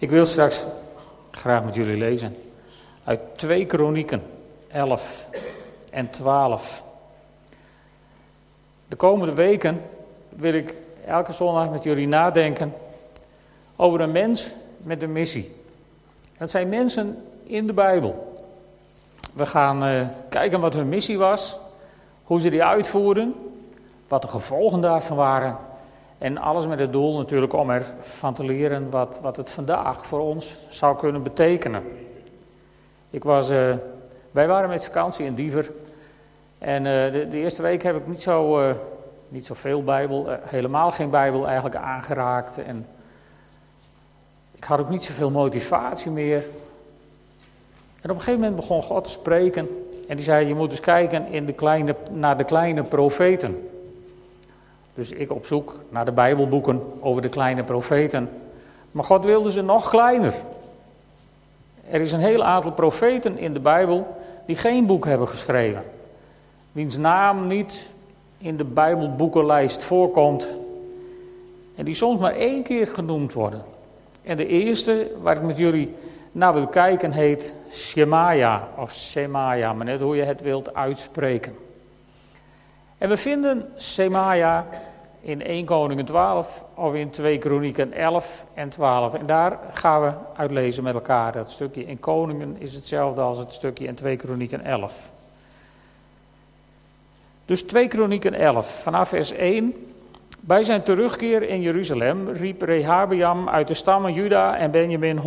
Ik 0.00 0.10
wil 0.10 0.26
straks 0.26 0.64
graag 1.30 1.64
met 1.64 1.74
jullie 1.74 1.96
lezen 1.96 2.36
uit 3.04 3.20
2 3.36 3.66
Kronieken 3.66 4.22
11 4.68 5.28
en 5.90 6.10
12. 6.10 6.84
De 8.88 8.96
komende 8.96 9.34
weken 9.34 9.82
wil 10.28 10.52
ik 10.54 10.74
elke 11.06 11.32
zondag 11.32 11.70
met 11.70 11.82
jullie 11.82 12.08
nadenken 12.08 12.74
over 13.76 14.00
een 14.00 14.12
mens 14.12 14.50
met 14.76 15.02
een 15.02 15.12
missie. 15.12 15.54
Dat 16.38 16.50
zijn 16.50 16.68
mensen 16.68 17.24
in 17.42 17.66
de 17.66 17.72
Bijbel. 17.72 18.42
We 19.32 19.46
gaan 19.46 19.88
uh, 19.88 20.06
kijken 20.28 20.60
wat 20.60 20.74
hun 20.74 20.88
missie 20.88 21.18
was, 21.18 21.56
hoe 22.24 22.40
ze 22.40 22.50
die 22.50 22.64
uitvoerden, 22.64 23.34
wat 24.08 24.22
de 24.22 24.28
gevolgen 24.28 24.80
daarvan 24.80 25.16
waren. 25.16 25.67
En 26.18 26.38
alles 26.38 26.66
met 26.66 26.80
het 26.80 26.92
doel 26.92 27.16
natuurlijk 27.16 27.52
om 27.52 27.70
ervan 27.70 28.34
te 28.34 28.44
leren 28.44 28.90
wat, 28.90 29.18
wat 29.22 29.36
het 29.36 29.50
vandaag 29.50 30.06
voor 30.06 30.20
ons 30.20 30.58
zou 30.68 30.98
kunnen 30.98 31.22
betekenen. 31.22 31.82
Ik 33.10 33.24
was, 33.24 33.50
uh, 33.50 33.74
wij 34.30 34.46
waren 34.46 34.68
met 34.68 34.84
vakantie 34.84 35.24
in 35.24 35.34
Diever. 35.34 35.70
En 36.58 36.84
uh, 36.84 37.12
de, 37.12 37.28
de, 37.28 37.36
eerste 37.36 37.62
week 37.62 37.82
heb 37.82 37.96
ik 37.96 38.06
niet 38.06 38.22
zo, 38.22 38.60
uh, 38.60 38.74
niet 39.28 39.46
zoveel 39.46 39.82
Bijbel, 39.82 40.26
helemaal 40.42 40.90
geen 40.90 41.10
Bijbel 41.10 41.46
eigenlijk 41.46 41.76
aangeraakt. 41.76 42.58
En 42.58 42.86
ik 44.52 44.64
had 44.64 44.80
ook 44.80 44.88
niet 44.88 45.04
zoveel 45.04 45.30
motivatie 45.30 46.10
meer. 46.10 46.44
En 48.00 48.10
op 48.10 48.16
een 48.16 48.22
gegeven 48.22 48.40
moment 48.40 48.56
begon 48.56 48.82
God 48.82 49.04
te 49.04 49.10
spreken. 49.10 49.68
En 50.08 50.16
die 50.16 50.24
zei: 50.24 50.46
Je 50.46 50.54
moet 50.54 50.70
eens 50.70 50.80
kijken 50.80 51.26
in 51.26 51.46
de 51.46 51.52
kleine, 51.52 51.94
naar 52.10 52.38
de 52.38 52.44
kleine 52.44 52.82
profeten. 52.82 53.68
Dus 54.98 55.10
ik 55.10 55.32
op 55.32 55.46
zoek 55.46 55.74
naar 55.88 56.04
de 56.04 56.12
Bijbelboeken 56.12 56.82
over 57.00 57.22
de 57.22 57.28
kleine 57.28 57.64
profeten. 57.64 58.28
Maar 58.90 59.04
God 59.04 59.24
wilde 59.24 59.50
ze 59.50 59.62
nog 59.62 59.88
kleiner. 59.88 60.34
Er 61.90 62.00
is 62.00 62.12
een 62.12 62.20
heel 62.20 62.44
aantal 62.44 62.72
profeten 62.72 63.38
in 63.38 63.52
de 63.52 63.60
Bijbel 63.60 64.16
die 64.46 64.56
geen 64.56 64.86
boek 64.86 65.04
hebben 65.04 65.28
geschreven. 65.28 65.82
Wiens 66.72 66.96
naam 66.96 67.46
niet 67.46 67.86
in 68.38 68.56
de 68.56 68.64
Bijbelboekenlijst 68.64 69.84
voorkomt. 69.84 70.48
En 71.74 71.84
die 71.84 71.94
soms 71.94 72.20
maar 72.20 72.34
één 72.34 72.62
keer 72.62 72.86
genoemd 72.86 73.34
worden. 73.34 73.62
En 74.22 74.36
de 74.36 74.46
eerste 74.46 75.10
waar 75.22 75.36
ik 75.36 75.42
met 75.42 75.58
jullie 75.58 75.94
naar 76.32 76.54
wil 76.54 76.66
kijken 76.66 77.12
heet 77.12 77.54
Shemaya 77.70 78.68
of 78.76 78.92
Shemaya, 78.92 79.72
maar 79.72 79.86
net 79.86 80.00
hoe 80.00 80.16
je 80.16 80.22
het 80.22 80.40
wilt 80.40 80.74
uitspreken. 80.74 81.67
En 82.98 83.08
we 83.08 83.16
vinden 83.16 83.72
Shemaya 83.78 84.66
in 85.20 85.42
1 85.42 85.64
Koningen 85.64 86.04
12 86.04 86.64
of 86.74 86.94
in 86.94 87.10
2 87.10 87.38
Kronieken 87.38 87.92
11 87.92 88.46
en 88.54 88.68
12. 88.68 89.14
En 89.14 89.26
daar 89.26 89.58
gaan 89.70 90.02
we 90.02 90.12
uitlezen 90.36 90.82
met 90.82 90.94
elkaar. 90.94 91.32
Dat 91.32 91.50
stukje 91.50 91.86
in 91.86 92.00
Koningen 92.00 92.56
is 92.58 92.74
hetzelfde 92.74 93.20
als 93.20 93.38
het 93.38 93.52
stukje 93.52 93.86
in 93.86 93.94
2 93.94 94.16
Kronieken 94.16 94.64
11. 94.64 95.12
Dus 97.44 97.62
2 97.62 97.88
Kronieken 97.88 98.34
11, 98.34 98.82
vanaf 98.82 99.08
vers 99.08 99.32
1. 99.32 99.74
Bij 100.40 100.62
zijn 100.62 100.82
terugkeer 100.82 101.42
in 101.42 101.60
Jeruzalem 101.60 102.28
riep 102.28 102.62
Rehabeam 102.62 103.48
uit 103.48 103.68
de 103.68 103.74
stammen 103.74 104.12
Juda 104.12 104.56
en 104.56 104.70
Benjamin 104.70 105.18
180.000 105.18 105.22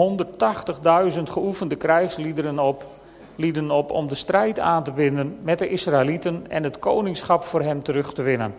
geoefende 1.23 1.75
krijgsliederen 1.75 2.59
op, 2.59 2.85
lieden 3.35 3.71
op 3.71 3.91
om 3.91 4.07
de 4.07 4.15
strijd 4.15 4.59
aan 4.59 4.83
te 4.83 4.91
binden 4.91 5.37
met 5.41 5.59
de 5.59 5.69
Israëlieten 5.69 6.45
en 6.49 6.63
het 6.63 6.79
koningschap 6.79 7.43
voor 7.43 7.61
hem 7.61 7.83
terug 7.83 8.13
te 8.13 8.21
winnen. 8.21 8.53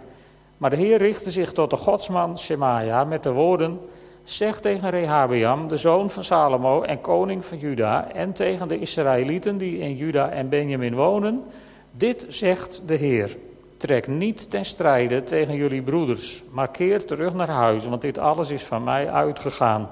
Maar 0.56 0.70
de 0.70 0.76
Heer 0.76 0.98
richtte 0.98 1.30
zich 1.30 1.52
tot 1.52 1.70
de 1.70 1.76
godsman 1.76 2.38
Shemaya 2.38 3.04
met 3.04 3.22
de 3.22 3.32
woorden: 3.32 3.80
Zeg 4.22 4.60
tegen 4.60 4.90
Rehabeam, 4.90 5.68
de 5.68 5.76
zoon 5.76 6.10
van 6.10 6.24
Salomo 6.24 6.82
en 6.82 7.00
koning 7.00 7.44
van 7.44 7.58
Juda, 7.58 8.10
en 8.12 8.32
tegen 8.32 8.68
de 8.68 8.78
Israëlieten 8.78 9.58
die 9.58 9.78
in 9.78 9.96
Juda 9.96 10.30
en 10.30 10.48
Benjamin 10.48 10.94
wonen: 10.94 11.42
Dit 11.90 12.26
zegt 12.28 12.82
de 12.86 12.94
Heer. 12.94 13.36
Trek 13.77 14.06
niet 14.06 14.50
ten 14.50 14.64
strijde 14.64 15.22
tegen 15.22 15.55
jullie 15.55 15.82
broeders, 15.82 16.42
maar 16.50 16.70
keer 16.70 17.06
terug 17.06 17.34
naar 17.34 17.50
huis, 17.50 17.86
want 17.86 18.00
dit 18.00 18.18
alles 18.18 18.50
is 18.50 18.62
van 18.62 18.84
mij 18.84 19.11
uitgegaan. 19.11 19.88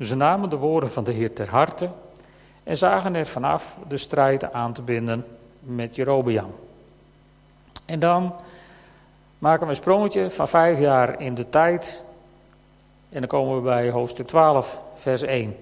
Ze 0.00 0.16
namen 0.16 0.50
de 0.50 0.56
woorden 0.56 0.90
van 0.90 1.04
de 1.04 1.12
Heer 1.12 1.32
ter 1.32 1.48
harte 1.48 1.88
en 2.64 2.76
zagen 2.76 3.14
er 3.14 3.26
vanaf 3.26 3.78
de 3.88 3.96
strijd 3.96 4.52
aan 4.52 4.72
te 4.72 4.82
binden 4.82 5.24
met 5.60 5.96
Jerobeam. 5.96 6.54
En 7.84 7.98
dan 7.98 8.34
maken 9.38 9.62
we 9.62 9.68
een 9.68 9.76
sprongetje 9.76 10.30
van 10.30 10.48
vijf 10.48 10.78
jaar 10.78 11.20
in 11.20 11.34
de 11.34 11.48
tijd. 11.48 12.02
En 13.08 13.20
dan 13.20 13.28
komen 13.28 13.56
we 13.56 13.62
bij 13.62 13.90
hoofdstuk 13.90 14.26
12, 14.26 14.82
vers 14.94 15.22
1. 15.22 15.56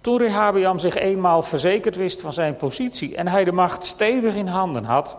Toen 0.00 0.18
Rehabeam 0.18 0.78
zich 0.78 0.94
eenmaal 0.94 1.42
verzekerd 1.42 1.96
wist 1.96 2.20
van 2.20 2.32
zijn 2.32 2.56
positie 2.56 3.16
en 3.16 3.28
hij 3.28 3.44
de 3.44 3.52
macht 3.52 3.84
stevig 3.84 4.34
in 4.36 4.46
handen 4.46 4.84
had, 4.84 5.16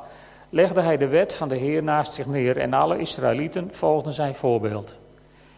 legde 0.50 0.81
hij 0.81 0.97
de 0.97 1.08
wet 1.08 1.36
van 1.36 1.50
de 1.50 1.56
Heer 1.56 1.84
naast 1.84 2.13
zich 2.13 2.25
neer 2.25 2.58
en 2.58 2.74
alle 2.74 2.97
Israëlieten 2.97 3.69
volgden 3.72 4.13
zijn 4.13 4.36
voorbeeld. 4.36 4.96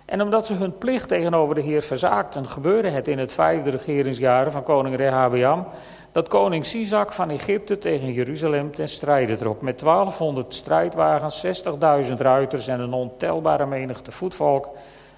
En 0.05 0.21
omdat 0.21 0.47
ze 0.47 0.53
hun 0.53 0.77
plicht 0.77 1.07
tegenover 1.07 1.55
de 1.55 1.61
Heer 1.61 1.81
verzaakten, 1.81 2.49
gebeurde 2.49 2.89
het 2.89 3.07
in 3.07 3.19
het 3.19 3.33
vijfde 3.33 3.69
regeringsjaar 3.69 4.51
van 4.51 4.63
koning 4.63 4.95
Rehabeam 4.95 5.67
dat 6.15 6.27
koning 6.27 6.65
Sisak 6.65 7.11
van 7.11 7.29
Egypte 7.29 7.77
tegen 7.77 8.13
Jeruzalem 8.13 8.71
ten 8.71 8.87
strijde 8.87 9.37
trok 9.37 9.61
met 9.61 9.79
1200 9.79 10.53
strijdwagens, 10.53 11.45
60.000 12.09 12.13
ruiters 12.17 12.67
en 12.67 12.79
een 12.79 12.93
ontelbare 12.93 13.65
menigte 13.65 14.11
voetvolk 14.11 14.69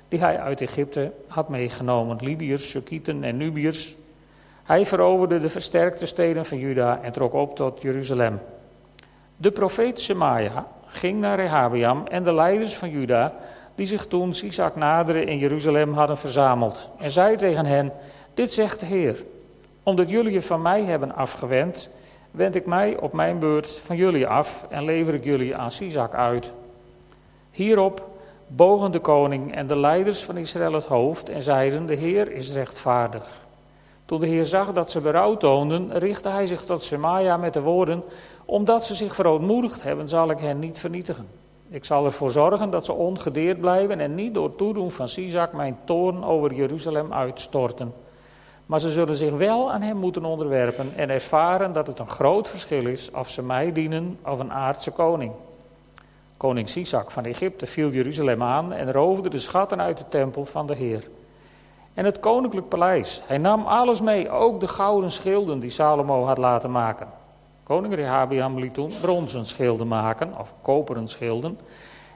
die 0.08 0.20
hij 0.20 0.40
uit 0.40 0.62
Egypte 0.62 1.12
had 1.28 1.50
meegenomen, 1.50 2.18
Libiërs, 2.22 2.70
Sukieten 2.70 3.24
en 3.24 3.38
Nubiërs. 3.38 3.96
Hij 4.64 4.86
veroverde 4.86 5.40
de 5.40 5.50
versterkte 5.50 6.06
steden 6.06 6.46
van 6.46 6.58
Juda 6.58 7.00
en 7.02 7.12
trok 7.12 7.34
op 7.34 7.56
tot 7.56 7.82
Jeruzalem. 7.82 8.40
De 9.36 9.52
profeet 9.52 10.00
Shemaya 10.00 10.68
ging 10.86 11.20
naar 11.20 11.40
Rehabeam 11.40 12.08
en 12.08 12.24
de 12.24 12.34
leiders 12.34 12.76
van 12.76 12.90
Juda, 12.90 13.34
die 13.78 13.86
zich 13.86 14.08
toen 14.08 14.34
Sisak 14.34 14.76
naderen 14.76 15.28
in 15.28 15.38
Jeruzalem 15.38 15.94
hadden 15.94 16.18
verzameld, 16.18 16.90
en 16.98 17.12
zei 17.12 17.36
tegen 17.36 17.66
hen: 17.66 17.92
Dit 18.34 18.54
zegt 18.54 18.80
de 18.80 18.86
Heer 18.86 19.24
omdat 19.84 20.10
jullie 20.10 20.32
je 20.32 20.42
van 20.42 20.62
mij 20.62 20.84
hebben 20.84 21.16
afgewend, 21.16 21.90
wend 22.32 22.56
ik 22.56 22.66
mij 22.66 22.98
op 22.98 23.14
mijn 23.14 23.40
beurt 23.40 23.68
van 23.68 23.96
jullie 23.96 24.28
af 24.28 24.66
en 24.70 24.84
lever 24.84 25.14
ik 25.14 25.24
jullie 25.24 25.56
aan 25.56 25.72
Sisak 25.72 26.14
uit. 26.14 26.52
Hierop 27.52 28.10
bogen 28.48 28.92
de 28.92 29.00
koning 29.00 29.56
en 29.56 29.68
de 29.68 29.78
leiders 29.80 30.24
van 30.24 30.38
Israël 30.38 30.74
het 30.74 30.86
hoofd 30.86 31.30
en 31.30 31.42
zeiden: 31.42 31.86
De 31.86 31.96
Heer 31.96 32.32
is 32.32 32.54
rechtvaardig. 32.54 33.42
Toen 34.06 34.20
de 34.20 34.28
Heer 34.28 34.46
zag 34.46 34.74
dat 34.74 34.92
ze 34.92 35.02
berouw 35.02 35.38
toonden, 35.38 35.98
richtte 35.98 36.30
hij 36.30 36.46
zich 36.46 36.62
tot 36.66 36.84
Semaia 36.84 37.38
met 37.38 37.54
de 37.54 37.62
woorden: 37.62 38.04
Omdat 38.46 38.86
ze 38.86 38.96
zich 38.96 39.16
verootmoedigd 39.16 39.84
hebben, 39.84 40.08
zal 40.08 40.30
ik 40.30 40.40
hen 40.40 40.60
niet 40.60 40.80
vernietigen. 40.80 41.28
Ik 41.70 41.86
zal 41.86 42.06
ervoor 42.06 42.30
zorgen 42.30 42.70
dat 42.70 42.86
ze 42.86 42.94
ongedeerd 42.94 43.60
blijven 43.60 44.00
en 44.00 44.16
niet 44.16 44.34
door 44.34 44.56
toedoen 44.56 44.92
van 44.92 45.08
Sisak 45.08 45.54
mijn 45.54 45.78
toorn 45.84 46.24
over 46.24 46.54
Jeruzalem 46.54 47.14
uitstorten. 47.14 47.94
Maar 48.66 48.80
ze 48.80 48.90
zullen 48.90 49.16
zich 49.16 49.34
wel 49.34 49.72
aan 49.72 49.82
hem 49.82 49.98
moeten 49.98 50.26
onderwerpen 50.26 50.92
en 50.96 51.10
ervaren 51.10 51.72
dat 51.74 51.88
het 51.88 52.00
een 52.00 52.10
groot 52.10 52.50
verschil 52.50 52.86
is 52.86 53.12
of 53.12 53.30
ze 53.30 53.44
mij 53.44 53.72
dienen 53.72 54.20
of 54.26 54.40
een 54.40 54.52
aardse 54.52 54.92
koning. 54.92 55.32
Koning 56.38 56.70
Sisak 56.70 57.12
van 57.12 57.26
Egypte 57.26 57.66
viel 57.66 57.90
Jeruzalem 57.90 58.44
aan 58.44 58.74
en 58.74 58.92
roofde 58.92 59.30
de 59.30 59.40
schatten 59.40 59.82
uit 59.82 59.98
de 59.98 60.08
tempel 60.10 60.46
van 60.46 60.66
de 60.66 60.76
Heer. 60.76 61.08
En 61.94 62.06
het 62.06 62.20
koninklijk 62.20 62.70
paleis. 62.70 63.22
Hij 63.26 63.38
nam 63.38 63.66
alles 63.66 64.02
mee, 64.02 64.30
ook 64.30 64.60
de 64.60 64.68
gouden 64.68 65.12
schilden 65.12 65.60
die 65.60 65.70
Salomo 65.70 66.24
had 66.26 66.38
laten 66.38 66.72
maken. 66.72 67.08
Koning 67.68 67.96
Rehabiam 67.96 68.60
liet 68.60 68.74
toen 68.74 68.94
bronzen 69.02 69.46
schilden 69.46 69.88
maken, 69.88 70.38
of 70.40 70.54
koperen 70.62 71.08
schilden, 71.08 71.60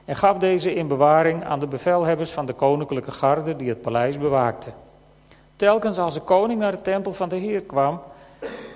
en 0.04 0.16
gaf 0.16 0.38
deze 0.38 0.74
in 0.74 0.88
bewaring 0.88 1.44
aan 1.44 1.58
de 1.58 1.66
bevelhebbers 1.66 2.30
van 2.30 2.46
de 2.46 2.52
koninklijke 2.52 3.10
garde 3.10 3.56
die 3.56 3.68
het 3.68 3.80
paleis 3.80 4.18
bewaakten. 4.18 4.72
Telkens 5.56 5.98
als 5.98 6.14
de 6.14 6.20
koning 6.20 6.60
naar 6.60 6.76
de 6.76 6.82
tempel 6.82 7.12
van 7.12 7.28
de 7.28 7.36
Heer 7.36 7.62
kwam, 7.62 8.00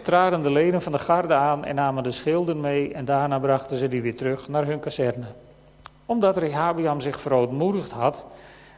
traden 0.03 0.43
de 0.43 0.51
leden 0.51 0.83
van 0.83 0.93
de 0.93 0.99
garde 0.99 1.35
aan 1.35 1.65
en 1.65 1.75
namen 1.75 2.03
de 2.03 2.11
schilden 2.11 2.61
mee 2.61 2.95
en 2.95 3.05
daarna 3.05 3.39
brachten 3.39 3.77
ze 3.77 3.89
die 3.89 4.03
weer 4.03 4.17
terug 4.17 4.49
naar 4.49 4.67
hun 4.67 4.81
kazerne. 4.81 5.27
Omdat 6.07 6.37
Rehabiam 6.37 7.01
zich 7.01 7.21
verootmoedigd 7.21 7.93
had, 7.93 8.25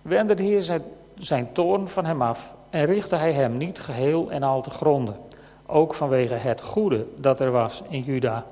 wendde 0.02 0.34
de 0.34 0.42
Heer 0.42 0.62
zijn, 0.62 0.82
zijn 1.14 1.52
toorn 1.52 1.88
van 1.88 2.04
hem 2.04 2.22
af 2.22 2.54
en 2.70 2.84
richtte 2.84 3.16
hij 3.16 3.32
hem 3.32 3.56
niet 3.56 3.80
geheel 3.80 4.30
en 4.30 4.42
al 4.42 4.62
te 4.62 4.70
gronden, 4.70 5.16
ook 5.70 5.94
vanwege 5.94 6.34
het 6.34 6.60
goede 6.60 7.06
dat 7.20 7.40
er 7.40 7.50
was 7.50 7.82
in 7.88 8.00
Juda. 8.00 8.44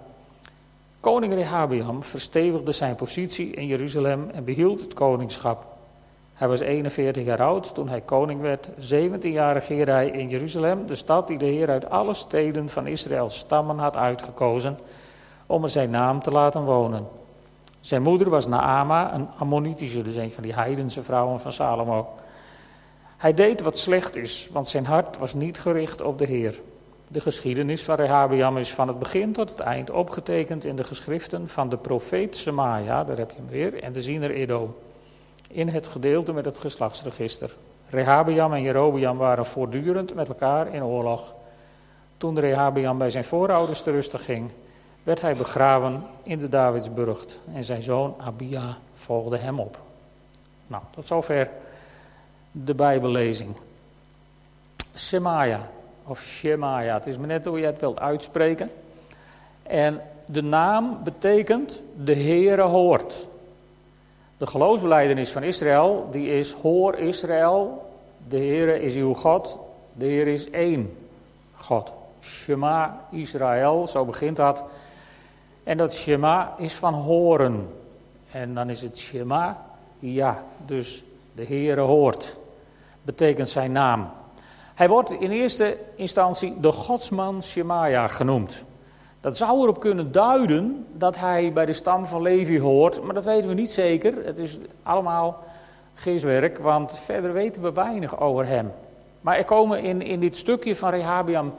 Koning 1.01 1.35
Rehabiam 1.35 2.03
verstevigde 2.03 2.73
zijn 2.73 2.95
positie 2.95 3.51
in 3.51 3.67
Jeruzalem 3.67 4.31
en 4.31 4.45
behield 4.45 4.81
het 4.81 4.95
koningschap. 4.95 5.67
Hij 6.35 6.49
was 6.49 6.61
41 6.61 7.25
jaar 7.25 7.43
oud 7.43 7.75
toen 7.75 7.89
hij 7.89 8.01
koning 8.01 8.41
werd. 8.41 8.71
17 8.79 9.33
jaar 9.33 9.53
regeerde 9.53 9.91
hij 9.91 10.09
in 10.09 10.29
Jeruzalem, 10.29 10.87
de 10.87 10.95
stad 10.95 11.29
die 11.29 11.39
de 11.39 11.47
Heer 11.47 11.71
uit 11.71 11.91
alle 11.91 12.15
steden 12.15 12.69
van 12.69 12.87
Israëls 12.87 13.39
stammen 13.39 13.79
had 13.79 13.97
uitgekozen 13.97 14.79
om 15.47 15.63
er 15.63 15.69
zijn 15.69 15.91
naam 15.91 16.23
te 16.23 16.31
laten 16.31 16.65
wonen. 16.65 17.07
Zijn 17.81 18.03
moeder 18.03 18.31
was 18.31 18.47
Naama, 18.47 19.15
een 19.15 19.29
Ammonitische, 19.39 20.03
dus 20.03 20.17
een 20.17 20.33
van 20.33 20.43
die 20.43 20.55
heidense 20.55 21.03
vrouwen 21.03 21.41
van 21.41 21.53
Salomo. 21.53 22.09
Hij 23.17 23.35
deed 23.35 23.61
wat 23.61 23.79
slecht 23.79 24.17
is, 24.17 24.49
want 24.53 24.69
zijn 24.69 24.87
hart 24.87 25.19
was 25.19 25.35
niet 25.35 25.59
gericht 25.59 26.03
op 26.03 26.19
de 26.19 26.25
Heer. 26.25 26.61
De 27.09 27.21
geschiedenis 27.21 27.85
van 27.85 27.95
Rehabiam 27.95 28.59
is 28.59 28.75
van 28.75 28.89
het 28.89 28.99
begin 28.99 29.33
tot 29.33 29.51
het 29.51 29.61
eind 29.61 29.91
opgetekend 29.91 30.65
in 30.65 30.77
de 30.77 30.85
geschriften 30.85 31.49
van 31.49 31.69
de 31.69 31.77
profeet 31.77 32.37
Semaja, 32.37 33.05
daar 33.05 33.17
heb 33.17 33.31
je 33.31 33.37
hem 33.37 33.49
weer, 33.49 33.83
en 33.83 33.93
de 33.93 34.03
ziener 34.03 34.31
Edo. 34.31 34.79
In 35.49 35.69
het 35.69 35.87
gedeelte 35.87 36.33
met 36.33 36.45
het 36.45 36.59
geslachtsregister. 36.59 37.57
Rehabiam 37.91 38.53
en 38.53 38.63
Jerobiam 38.63 39.17
waren 39.17 39.47
voortdurend 39.47 40.15
met 40.15 40.29
elkaar 40.29 40.75
in 40.75 40.85
oorlog. 40.85 41.35
Toen 42.17 42.41
Rehabiam 42.41 42.99
bij 42.99 43.11
zijn 43.11 43.25
voorouders 43.25 43.83
te 43.83 43.91
rusten 43.91 44.19
ging, 44.19 44.51
werd 45.03 45.21
hij 45.21 45.35
begraven 45.35 46.05
in 46.23 46.39
de 46.39 46.49
Davidsburgt 46.49 47.39
en 47.55 47.65
zijn 47.65 47.83
zoon 47.83 48.15
Abia 48.19 48.77
volgde 48.93 49.37
hem 49.37 49.61
op. 49.61 49.79
Nou, 50.67 50.83
tot 50.91 51.07
zover 51.07 51.51
de 52.51 52.75
Bijbellezing. 52.75 53.57
Shemaya, 54.97 55.69
of 56.07 56.23
Shemaya, 56.23 56.95
het 56.95 57.07
is 57.07 57.19
maar 57.19 57.27
net 57.27 57.45
hoe 57.45 57.59
je 57.59 57.67
het 57.67 57.81
wilt 57.81 57.99
uitspreken. 57.99 58.71
En 59.63 60.01
de 60.27 60.43
naam 60.43 60.99
betekent 61.05 61.83
de 62.05 62.15
Heere 62.15 62.63
hoort. 62.63 63.27
De 64.37 64.47
geloofsbeleidenis 64.47 65.31
van 65.31 65.43
Israël, 65.43 66.09
die 66.11 66.29
is 66.29 66.53
hoor 66.53 66.95
Israël, 66.95 67.91
de 68.29 68.37
Heere 68.37 68.81
is 68.81 68.95
uw 68.95 69.15
God, 69.15 69.59
de 69.93 70.05
Heer 70.05 70.27
is 70.27 70.51
één 70.51 70.97
God. 71.55 71.93
Shema 72.21 73.01
Israël, 73.11 73.87
zo 73.87 74.05
begint 74.05 74.37
dat. 74.37 74.65
En 75.65 75.77
dat 75.77 75.95
Shema 75.95 76.55
is 76.59 76.75
van 76.75 76.95
horen. 76.95 77.69
En 78.31 78.55
dan 78.55 78.71
is 78.71 78.83
het 78.83 78.99
Shema, 78.99 79.65
ja, 79.99 80.45
dus 80.67 81.05
de 81.35 81.45
Heere 81.45 81.81
hoort, 81.81 82.37
betekent 83.03 83.49
zijn 83.49 83.73
naam. 83.73 84.11
Hij 84.77 84.89
wordt 84.89 85.11
in 85.11 85.31
eerste 85.31 85.77
instantie 85.95 86.61
de 86.61 86.73
godsman 86.73 87.43
Shemaya 87.43 88.09
genoemd. 88.09 88.65
Dat 89.21 89.37
zou 89.37 89.63
erop 89.63 89.81
kunnen 89.81 90.13
duiden 90.13 90.87
dat 90.95 91.17
hij 91.17 91.53
bij 91.53 91.67
de 91.67 91.73
stam 91.73 92.07
van 92.07 92.23
Levi 92.23 92.61
hoort, 92.61 93.03
maar 93.03 93.15
dat 93.15 93.25
weten 93.25 93.49
we 93.49 93.55
niet 93.55 93.73
zeker. 93.73 94.25
Het 94.25 94.39
is 94.39 94.59
allemaal 94.83 95.43
geestwerk, 95.95 96.59
want 96.59 96.99
verder 97.05 97.33
weten 97.33 97.63
we 97.63 97.73
weinig 97.73 98.21
over 98.21 98.47
hem. 98.47 98.73
Maar 99.21 99.37
er 99.37 99.45
komen 99.45 99.83
in, 99.83 100.03
in 100.03 100.21
dit 100.21 100.37
stukje 100.37 100.77
van 100.77 100.91
Rehabiam 100.91 101.55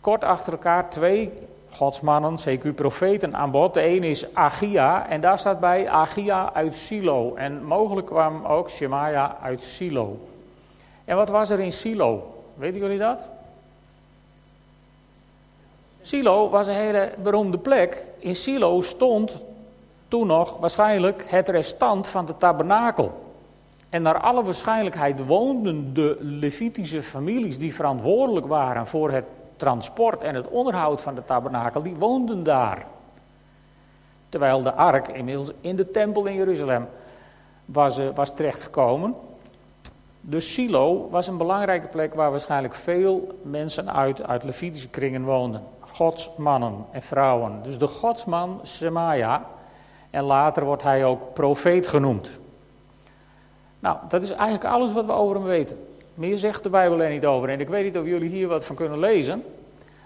kort 0.00 0.24
achter 0.24 0.52
elkaar 0.52 0.90
twee 0.90 1.32
godsmannen, 1.70 2.38
CQ 2.48 2.74
profeten 2.74 3.36
aan 3.36 3.50
bod. 3.50 3.74
De 3.74 3.80
ene 3.80 4.08
is 4.08 4.34
Agia 4.34 5.08
en 5.08 5.20
daar 5.20 5.38
staat 5.38 5.60
bij 5.60 5.88
Agia 5.88 6.52
uit 6.52 6.76
Silo. 6.76 7.34
En 7.34 7.64
mogelijk 7.64 8.06
kwam 8.06 8.44
ook 8.44 8.70
Shemaya 8.70 9.36
uit 9.42 9.62
Silo. 9.62 10.29
En 11.10 11.16
wat 11.16 11.28
was 11.28 11.50
er 11.50 11.60
in 11.60 11.72
Silo? 11.72 12.34
Weten 12.54 12.80
jullie 12.80 12.98
dat? 12.98 13.28
Silo 16.00 16.48
was 16.48 16.66
een 16.66 16.74
hele 16.74 17.12
beroemde 17.22 17.58
plek. 17.58 18.04
In 18.18 18.34
Silo 18.34 18.82
stond 18.82 19.42
toen 20.08 20.26
nog 20.26 20.58
waarschijnlijk 20.58 21.30
het 21.30 21.48
restant 21.48 22.06
van 22.06 22.26
de 22.26 22.36
tabernakel. 22.36 23.32
En 23.88 24.02
naar 24.02 24.20
alle 24.20 24.42
waarschijnlijkheid 24.42 25.26
woonden 25.26 25.94
de 25.94 26.16
Levitische 26.20 27.02
families 27.02 27.58
die 27.58 27.74
verantwoordelijk 27.74 28.46
waren 28.46 28.86
voor 28.86 29.10
het 29.10 29.24
transport 29.56 30.22
en 30.22 30.34
het 30.34 30.48
onderhoud 30.48 31.02
van 31.02 31.14
de 31.14 31.24
tabernakel, 31.24 31.82
die 31.82 31.96
woonden 31.96 32.42
daar. 32.42 32.86
Terwijl 34.28 34.62
de 34.62 34.72
ark 34.72 35.08
inmiddels 35.08 35.52
in 35.60 35.76
de 35.76 35.90
tempel 35.90 36.26
in 36.26 36.34
Jeruzalem 36.34 36.88
was, 37.64 37.98
uh, 37.98 38.08
was 38.14 38.34
terechtgekomen. 38.34 39.14
Dus 40.20 40.52
Silo 40.52 41.08
was 41.10 41.26
een 41.26 41.36
belangrijke 41.36 41.86
plek 41.86 42.14
waar 42.14 42.30
waarschijnlijk 42.30 42.74
veel 42.74 43.38
mensen 43.42 43.92
uit, 43.94 44.44
Levitische 44.44 44.88
kringen 44.88 45.24
woonden. 45.24 45.62
Godsmannen 45.80 46.84
en 46.90 47.02
vrouwen. 47.02 47.60
Dus 47.62 47.78
de 47.78 47.86
godsman 47.86 48.60
Semaja. 48.62 49.46
En 50.10 50.24
later 50.24 50.64
wordt 50.64 50.82
hij 50.82 51.04
ook 51.04 51.32
profeet 51.32 51.86
genoemd. 51.86 52.38
Nou, 53.80 53.96
dat 54.08 54.22
is 54.22 54.30
eigenlijk 54.30 54.64
alles 54.64 54.92
wat 54.92 55.04
we 55.04 55.12
over 55.12 55.36
hem 55.36 55.44
weten. 55.44 55.86
Meer 56.14 56.38
zegt 56.38 56.62
de 56.62 56.70
Bijbel 56.70 57.02
er 57.02 57.10
niet 57.10 57.26
over. 57.26 57.48
En 57.48 57.60
ik 57.60 57.68
weet 57.68 57.84
niet 57.84 57.98
of 57.98 58.04
jullie 58.04 58.30
hier 58.30 58.48
wat 58.48 58.66
van 58.66 58.76
kunnen 58.76 58.98
lezen. 58.98 59.44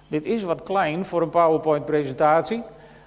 Dit 0.08 0.26
is 0.26 0.42
wat 0.42 0.62
klein 0.62 1.04
voor 1.04 1.22
een 1.22 1.30
PowerPoint-presentatie. 1.30 2.62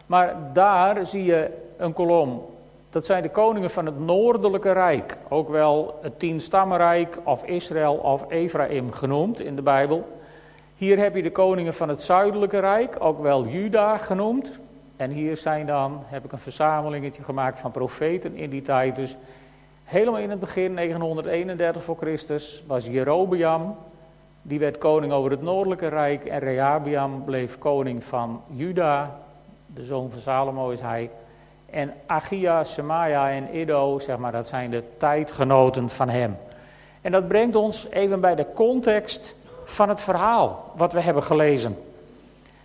Maar 0.06 0.36
daar 0.54 1.06
zie 1.06 1.24
je 1.24 1.50
een 1.78 1.94
kolom. 1.94 2.46
Dat 2.90 3.06
zijn 3.06 3.24
de 3.24 3.30
koningen 3.30 3.70
van 3.70 3.86
het 3.86 4.00
Noordelijke 4.00 4.72
Rijk. 4.72 5.18
Ook 5.28 5.50
wel 5.50 6.00
het 6.02 6.20
Tienstammenrijk 6.20 7.20
of 7.24 7.44
Israël 7.44 7.96
of 7.96 8.26
Ephraim 8.30 8.92
genoemd 8.92 9.42
in 9.42 9.56
de 9.56 9.62
Bijbel. 9.62 10.18
Hier 10.76 10.98
heb 10.98 11.16
je 11.16 11.24
de 11.24 11.32
koningen 11.32 11.74
van 11.74 11.90
het 11.90 12.04
Zuidelijke 12.04 12.60
Rijk, 12.60 12.96
ook 13.00 13.22
wel 13.22 13.48
Juda 13.48 13.98
genoemd. 13.98 14.52
En 14.96 15.12
hier 15.12 15.38
zijn 15.38 15.66
dan, 15.66 16.04
heb 16.06 16.26
ik 16.26 16.32
een 16.32 16.40
verzamelingetje 16.40 17.24
gemaakt 17.24 17.60
van 17.60 17.72
profeten 17.72 18.36
in 18.36 18.50
die 18.50 18.62
tijd. 18.62 18.96
Dus 18.96 19.18
Helemaal 19.88 20.20
in 20.20 20.30
het 20.30 20.40
begin, 20.40 20.74
931 20.74 21.84
voor 21.84 21.98
Christus, 21.98 22.64
was 22.66 22.86
Jerobeam, 22.86 23.76
die 24.42 24.60
werd 24.60 24.78
koning 24.78 25.12
over 25.12 25.32
het 25.32 25.42
noordelijke 25.42 25.88
rijk. 25.88 26.26
En 26.26 26.40
Rehabiam 26.40 27.24
bleef 27.24 27.58
koning 27.58 28.04
van 28.04 28.42
Juda, 28.48 29.20
de 29.66 29.84
zoon 29.84 30.12
van 30.12 30.20
Salomo 30.20 30.70
is 30.70 30.82
hij. 30.82 31.10
En 31.70 31.94
Achia, 32.06 32.64
Semaia 32.64 33.30
en 33.30 33.58
Iddo, 33.58 34.00
zeg 34.00 34.18
maar, 34.18 34.32
dat 34.32 34.48
zijn 34.48 34.70
de 34.72 34.84
tijdgenoten 34.98 35.90
van 35.90 36.10
hem. 36.10 36.38
En 37.02 37.12
dat 37.12 37.28
brengt 37.28 37.56
ons 37.56 37.90
even 37.90 38.20
bij 38.20 38.36
de 38.36 38.46
context 38.54 39.36
van 39.64 39.90
het 39.90 40.02
verhaal 40.02 40.72
wat 40.76 40.94
we 40.94 41.02
hebben 41.02 41.24
gelezen. 41.24 41.78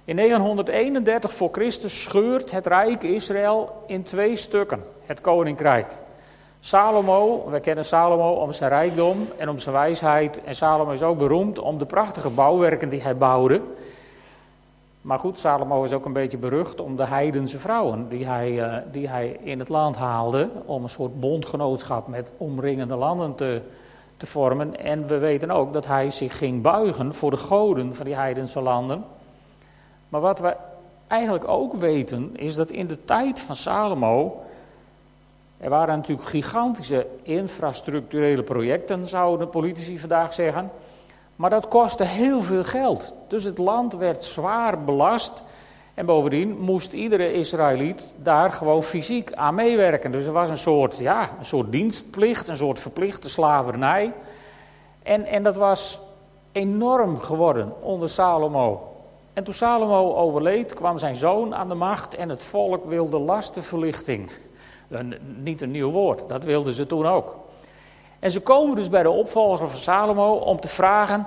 In 0.05 0.15
931 0.15 1.33
voor 1.33 1.49
Christus 1.53 2.03
scheurt 2.03 2.51
het 2.51 2.67
rijk 2.67 3.03
Israël 3.03 3.85
in 3.87 4.03
twee 4.03 4.37
stukken, 4.37 4.85
het 5.07 5.21
koninkrijk. 5.21 5.93
Salomo, 6.61 7.51
we 7.51 7.61
kennen 7.61 7.85
Salomo 7.85 8.31
om 8.31 8.53
zijn 8.53 8.71
rijkdom 8.71 9.29
en 9.37 9.49
om 9.49 9.59
zijn 9.59 9.75
wijsheid. 9.75 10.45
En 10.45 10.55
Salomo 10.55 10.91
is 10.93 11.03
ook 11.03 11.19
beroemd 11.19 11.59
om 11.59 11.79
de 11.79 11.87
prachtige 11.87 12.31
bouwwerken 12.31 12.89
die 12.89 13.03
hij 13.03 13.17
bouwde. 13.17 13.61
Maar 15.03 15.19
goed, 15.19 15.39
Salomo 15.39 15.83
is 15.83 15.93
ook 15.93 16.05
een 16.05 16.13
beetje 16.13 16.39
berucht 16.39 16.81
om 16.81 16.97
de 16.97 17.07
heidense 17.07 17.59
vrouwen 17.59 18.09
die 18.09 18.27
hij, 18.27 18.51
uh, 18.51 18.77
die 18.93 19.09
hij 19.09 19.39
in 19.43 19.59
het 19.59 19.69
land 19.69 19.97
haalde. 19.97 20.49
Om 20.65 20.83
een 20.83 20.89
soort 20.89 21.21
bondgenootschap 21.21 22.09
met 22.09 22.33
omringende 22.37 22.97
landen 22.97 23.35
te, 23.35 23.61
te 24.17 24.27
vormen. 24.27 24.79
En 24.79 25.07
we 25.07 25.19
weten 25.19 25.51
ook 25.51 25.73
dat 25.73 25.87
hij 25.87 26.11
zich 26.11 26.39
ging 26.39 26.63
buigen 26.63 27.15
voor 27.15 27.31
de 27.31 27.37
goden 27.37 27.95
van 27.95 28.07
die 28.07 28.15
heidense 28.15 28.61
landen. 28.61 29.05
Maar 30.09 30.21
wat 30.21 30.39
we 30.39 30.57
eigenlijk 31.07 31.49
ook 31.49 31.75
weten 31.75 32.37
is 32.37 32.55
dat 32.55 32.71
in 32.71 32.87
de 32.87 33.05
tijd 33.05 33.41
van 33.41 33.57
Salomo 33.57 34.43
er 35.63 35.71
waren 35.71 35.97
natuurlijk 35.97 36.29
gigantische 36.29 37.07
infrastructurele 37.23 38.43
projecten, 38.43 39.09
zouden 39.09 39.49
politici 39.49 39.99
vandaag 39.99 40.33
zeggen. 40.33 40.71
Maar 41.43 41.51
dat 41.51 41.69
kostte 41.69 42.05
heel 42.05 42.43
veel 42.43 42.65
geld. 42.65 43.15
Dus 43.29 43.45
het 43.45 43.59
land 43.59 43.95
werd 43.95 44.25
zwaar 44.25 44.85
belast. 44.85 45.43
En 45.95 46.07
bovendien 46.07 46.59
moest 46.59 46.93
iedere 46.93 47.33
Israëliet 47.33 48.15
daar 48.17 48.51
gewoon 48.51 48.83
fysiek 48.83 49.33
aan 49.33 49.55
meewerken. 49.55 50.13
Dus 50.13 50.27
er 50.27 50.33
was 50.33 50.51
een 50.51 50.59
soort, 50.59 50.99
ja, 50.99 51.31
een 51.39 51.45
soort 51.45 51.73
dienstplicht, 51.73 52.49
een 52.49 52.57
soort 52.57 52.79
verplichte 52.79 53.29
slavernij. 53.29 54.13
En, 55.03 55.25
en 55.25 55.43
dat 55.43 55.57
was 55.57 56.01
enorm 56.53 57.19
geworden 57.19 57.73
onder 57.81 58.09
Salomo. 58.09 58.95
En 59.33 59.45
toen 59.45 59.55
Salomo 59.55 60.15
overleed, 60.15 60.75
kwam 60.75 60.99
zijn 60.99 61.15
zoon 61.15 61.55
aan 61.55 61.69
de 61.69 61.75
macht 61.75 62.15
en 62.15 62.29
het 62.29 62.43
volk 62.43 62.85
wilde 62.85 63.19
lastenverlichting. 63.19 64.31
Een, 64.89 65.15
niet 65.37 65.61
een 65.61 65.71
nieuw 65.71 65.91
woord, 65.91 66.29
dat 66.29 66.45
wilden 66.45 66.73
ze 66.73 66.87
toen 66.87 67.07
ook. 67.07 67.42
En 68.23 68.31
ze 68.31 68.41
komen 68.41 68.77
dus 68.77 68.89
bij 68.89 69.03
de 69.03 69.11
opvolger 69.11 69.71
van 69.71 69.79
Salomo 69.79 70.33
om 70.33 70.61
te 70.61 70.69
vragen 70.69 71.27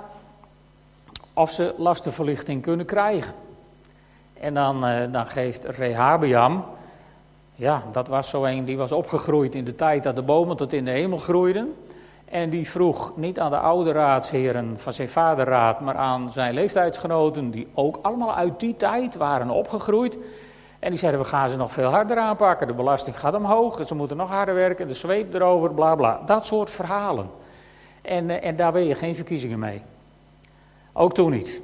of 1.34 1.50
ze 1.50 1.74
lastenverlichting 1.76 2.62
kunnen 2.62 2.86
krijgen. 2.86 3.34
En 4.40 4.54
dan, 4.54 4.86
eh, 4.86 5.12
dan 5.12 5.26
geeft 5.26 5.64
Rehabiam, 5.64 6.64
ja, 7.54 7.82
dat 7.92 8.08
was 8.08 8.30
zo 8.30 8.44
een 8.44 8.64
die 8.64 8.76
was 8.76 8.92
opgegroeid 8.92 9.54
in 9.54 9.64
de 9.64 9.74
tijd 9.74 10.02
dat 10.02 10.16
de 10.16 10.22
bomen 10.22 10.56
tot 10.56 10.72
in 10.72 10.84
de 10.84 10.90
hemel 10.90 11.18
groeiden. 11.18 11.74
En 12.24 12.50
die 12.50 12.70
vroeg 12.70 13.16
niet 13.16 13.40
aan 13.40 13.50
de 13.50 13.58
oude 13.58 13.92
raadsheren 13.92 14.78
van 14.78 14.92
zijn 14.92 15.08
vaderraad, 15.08 15.80
maar 15.80 15.96
aan 15.96 16.30
zijn 16.30 16.54
leeftijdsgenoten, 16.54 17.50
die 17.50 17.68
ook 17.74 17.98
allemaal 18.02 18.34
uit 18.34 18.60
die 18.60 18.76
tijd 18.76 19.16
waren 19.16 19.50
opgegroeid. 19.50 20.18
En 20.86 20.92
die 20.92 21.00
zeiden, 21.00 21.20
we 21.20 21.26
gaan 21.26 21.48
ze 21.48 21.56
nog 21.56 21.72
veel 21.72 21.90
harder 21.90 22.16
aanpakken. 22.16 22.66
De 22.66 22.72
belasting 22.72 23.18
gaat 23.20 23.34
omhoog, 23.34 23.76
dus 23.76 23.88
ze 23.88 23.94
moeten 23.94 24.16
nog 24.16 24.28
harder 24.28 24.54
werken, 24.54 24.86
de 24.86 24.94
zweep 24.94 25.34
erover, 25.34 25.74
bla 25.74 25.94
bla. 25.94 26.20
Dat 26.26 26.46
soort 26.46 26.70
verhalen. 26.70 27.30
En, 28.02 28.30
eh, 28.30 28.48
en 28.48 28.56
daar 28.56 28.72
wil 28.72 28.82
je 28.82 28.94
geen 28.94 29.14
verkiezingen 29.14 29.58
mee. 29.58 29.82
Ook 30.92 31.14
toen 31.14 31.30
niet. 31.30 31.60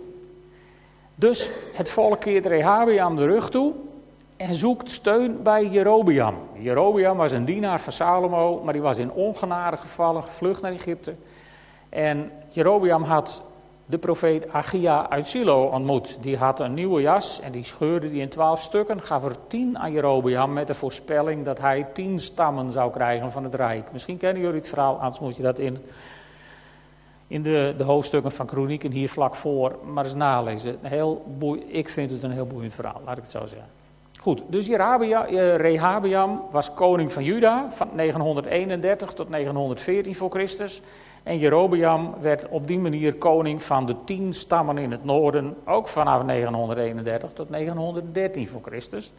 Dus 1.14 1.50
het 1.72 1.90
volk 1.90 2.20
keert 2.20 2.46
Rehabiam 2.46 3.16
de 3.16 3.26
rug 3.26 3.50
toe 3.50 3.74
en 4.36 4.54
zoekt 4.54 4.90
steun 4.90 5.42
bij 5.42 5.66
Jerobiam. 5.66 6.34
Jerobiam 6.58 7.16
was 7.16 7.32
een 7.32 7.44
dienaar 7.44 7.80
van 7.80 7.92
Salomo, 7.92 8.60
maar 8.64 8.72
die 8.72 8.82
was 8.82 8.98
in 8.98 9.12
ongenade 9.12 9.76
gevallen, 9.76 10.22
gevlucht 10.22 10.62
naar 10.62 10.72
Egypte. 10.72 11.14
En 11.88 12.30
Jerobeam 12.48 13.02
had 13.02 13.42
de 13.92 13.98
profeet 13.98 14.52
Achia 14.52 15.10
uit 15.10 15.26
Silo 15.26 15.64
ontmoet. 15.64 16.22
Die 16.22 16.36
had 16.36 16.60
een 16.60 16.74
nieuwe 16.74 17.00
jas 17.00 17.40
en 17.40 17.52
die 17.52 17.64
scheurde 17.64 18.10
die 18.10 18.20
in 18.20 18.28
twaalf 18.28 18.60
stukken. 18.60 19.00
Gaf 19.00 19.24
er 19.24 19.36
tien 19.46 19.78
aan 19.78 19.92
Jerobeam 19.92 20.52
met 20.52 20.66
de 20.66 20.74
voorspelling 20.74 21.44
dat 21.44 21.58
hij 21.58 21.86
tien 21.92 22.18
stammen 22.18 22.70
zou 22.70 22.92
krijgen 22.92 23.32
van 23.32 23.44
het 23.44 23.54
rijk. 23.54 23.92
Misschien 23.92 24.16
kennen 24.16 24.42
jullie 24.42 24.58
het 24.58 24.68
verhaal, 24.68 24.96
anders 25.00 25.20
moet 25.20 25.36
je 25.36 25.42
dat 25.42 25.58
in, 25.58 25.78
in 27.26 27.42
de, 27.42 27.74
de 27.78 27.84
hoofdstukken 27.84 28.32
van 28.32 28.46
Kronieken 28.46 28.90
hier 28.90 29.08
vlak 29.08 29.34
voor 29.34 29.78
maar 29.84 30.04
eens 30.04 30.14
nalezen. 30.14 30.78
Heel 30.82 31.24
boei, 31.38 31.60
ik 31.60 31.88
vind 31.88 32.10
het 32.10 32.22
een 32.22 32.30
heel 32.30 32.46
boeiend 32.46 32.74
verhaal, 32.74 33.00
laat 33.04 33.16
ik 33.16 33.22
het 33.22 33.32
zo 33.32 33.46
zeggen. 33.46 33.68
Goed, 34.20 34.42
dus 34.46 34.68
eh, 34.68 35.56
Rehabiam 35.56 36.42
was 36.50 36.74
koning 36.74 37.12
van 37.12 37.24
Juda 37.24 37.70
van 37.70 37.88
931 37.94 39.12
tot 39.12 39.28
914 39.28 40.14
voor 40.14 40.30
Christus. 40.30 40.82
En 41.22 41.38
Jerobeam 41.38 42.14
werd 42.20 42.48
op 42.48 42.66
die 42.66 42.78
manier 42.78 43.14
koning 43.14 43.62
van 43.62 43.86
de 43.86 43.96
tien 44.04 44.32
stammen 44.32 44.78
in 44.78 44.90
het 44.90 45.04
noorden, 45.04 45.56
ook 45.64 45.88
vanaf 45.88 46.22
931 46.22 47.32
tot 47.32 47.50
913 47.50 48.48
voor 48.48 48.60
Christus. 48.62 49.12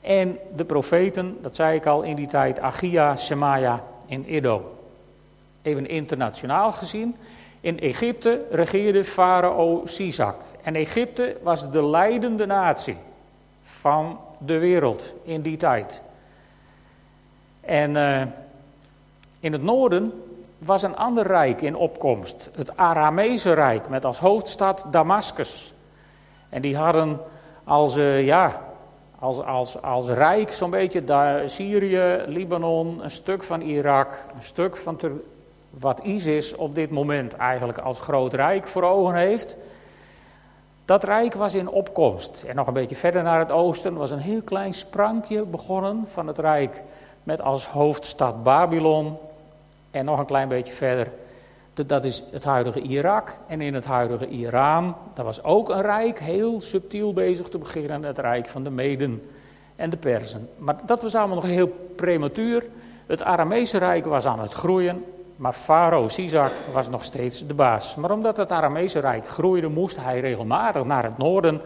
En 0.00 0.38
de 0.56 0.64
profeten, 0.64 1.36
dat 1.42 1.56
zei 1.56 1.76
ik 1.76 1.86
al 1.86 2.02
in 2.02 2.16
die 2.16 2.26
tijd, 2.26 2.60
Achia, 2.60 3.16
Shemaya 3.16 3.84
en 4.08 4.34
Iddo. 4.34 4.76
Even 5.62 5.88
internationaal 5.88 6.72
gezien. 6.72 7.16
In 7.60 7.80
Egypte 7.80 8.44
regeerde 8.50 9.04
farao 9.04 9.82
Sisak. 9.84 10.42
En 10.62 10.74
Egypte 10.74 11.36
was 11.42 11.70
de 11.70 11.84
leidende 11.84 12.46
natie 12.46 12.96
van 13.62 14.18
de 14.38 14.58
wereld 14.58 15.14
in 15.22 15.40
die 15.40 15.56
tijd. 15.56 16.02
En 17.60 17.90
uh, 17.90 18.22
in 19.40 19.52
het 19.52 19.62
noorden 19.62 20.12
was 20.58 20.82
een 20.82 20.96
ander 20.96 21.26
rijk 21.26 21.62
in 21.62 21.76
opkomst. 21.76 22.50
Het 22.54 22.76
Aramese 22.76 23.52
Rijk 23.52 23.88
met 23.88 24.04
als 24.04 24.18
hoofdstad 24.18 24.86
Damascus. 24.90 25.72
En 26.48 26.62
die 26.62 26.76
hadden 26.76 27.20
als, 27.64 27.96
uh, 27.96 28.24
ja, 28.24 28.62
als, 29.18 29.44
als, 29.44 29.82
als 29.82 30.08
rijk 30.08 30.52
zo'n 30.52 30.70
beetje 30.70 31.42
Syrië, 31.46 32.22
Libanon, 32.26 33.00
een 33.02 33.10
stuk 33.10 33.42
van 33.42 33.60
Irak, 33.60 34.24
een 34.34 34.42
stuk 34.42 34.76
van 34.76 34.98
wat 35.70 36.00
ISIS 36.00 36.54
op 36.54 36.74
dit 36.74 36.90
moment 36.90 37.36
eigenlijk 37.36 37.78
als 37.78 38.00
groot 38.00 38.34
rijk 38.34 38.66
voor 38.66 38.82
ogen 38.82 39.14
heeft. 39.14 39.56
Dat 40.84 41.04
rijk 41.04 41.34
was 41.34 41.54
in 41.54 41.68
opkomst. 41.68 42.44
En 42.46 42.56
nog 42.56 42.66
een 42.66 42.72
beetje 42.72 42.96
verder 42.96 43.22
naar 43.22 43.38
het 43.38 43.52
oosten 43.52 43.94
was 43.94 44.10
een 44.10 44.18
heel 44.18 44.42
klein 44.42 44.74
sprankje 44.74 45.42
begonnen 45.42 46.04
van 46.06 46.26
het 46.26 46.38
rijk 46.38 46.82
met 47.22 47.40
als 47.40 47.66
hoofdstad 47.66 48.42
Babylon. 48.42 49.16
En 49.90 50.04
nog 50.04 50.18
een 50.18 50.26
klein 50.26 50.48
beetje 50.48 50.72
verder, 50.72 51.10
dat 51.86 52.04
is 52.04 52.22
het 52.30 52.44
huidige 52.44 52.80
Irak. 52.80 53.36
En 53.46 53.60
in 53.60 53.74
het 53.74 53.84
huidige 53.84 54.28
Iran, 54.28 54.96
dat 55.14 55.24
was 55.24 55.42
ook 55.42 55.68
een 55.68 55.82
rijk, 55.82 56.18
heel 56.18 56.60
subtiel 56.60 57.12
bezig 57.12 57.48
te 57.48 57.58
beginnen, 57.58 58.02
het 58.02 58.18
rijk 58.18 58.46
van 58.46 58.64
de 58.64 58.70
Meden 58.70 59.22
en 59.76 59.90
de 59.90 59.96
Persen. 59.96 60.48
Maar 60.56 60.76
dat 60.86 61.02
was 61.02 61.14
allemaal 61.14 61.36
nog 61.36 61.44
heel 61.44 61.68
prematuur. 61.96 62.66
Het 63.06 63.22
Aramese 63.22 63.78
rijk 63.78 64.04
was 64.04 64.26
aan 64.26 64.40
het 64.40 64.52
groeien, 64.52 65.04
maar 65.36 65.52
farao 65.52 66.08
Sisak 66.08 66.52
was 66.72 66.88
nog 66.88 67.04
steeds 67.04 67.46
de 67.46 67.54
baas. 67.54 67.94
Maar 67.94 68.10
omdat 68.10 68.36
het 68.36 68.52
Aramese 68.52 68.98
rijk 68.98 69.28
groeide, 69.28 69.68
moest 69.68 69.96
hij 70.00 70.20
regelmatig 70.20 70.84
naar 70.84 71.04
het 71.04 71.18
noorden 71.18 71.60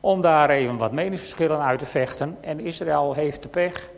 om 0.00 0.20
daar 0.20 0.50
even 0.50 0.76
wat 0.76 0.92
meningsverschillen 0.92 1.62
uit 1.62 1.78
te 1.78 1.86
vechten. 1.86 2.36
En 2.40 2.60
Israël 2.60 3.14
heeft 3.14 3.42
de 3.42 3.48
pech 3.48 3.90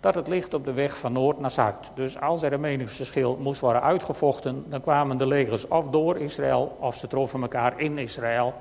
dat 0.00 0.14
het 0.14 0.28
ligt 0.28 0.54
op 0.54 0.64
de 0.64 0.72
weg 0.72 0.96
van 0.96 1.12
noord 1.12 1.40
naar 1.40 1.50
zuid. 1.50 1.90
Dus 1.94 2.20
als 2.20 2.42
er 2.42 2.52
een 2.52 2.60
meningsverschil 2.60 3.38
moest 3.40 3.60
worden 3.60 3.82
uitgevochten, 3.82 4.64
dan 4.66 4.80
kwamen 4.80 5.18
de 5.18 5.26
legers 5.26 5.68
of 5.68 5.84
door 5.84 6.18
Israël 6.18 6.76
of 6.80 6.94
ze 6.94 7.08
troffen 7.08 7.42
elkaar 7.42 7.80
in 7.80 7.98
Israël. 7.98 8.54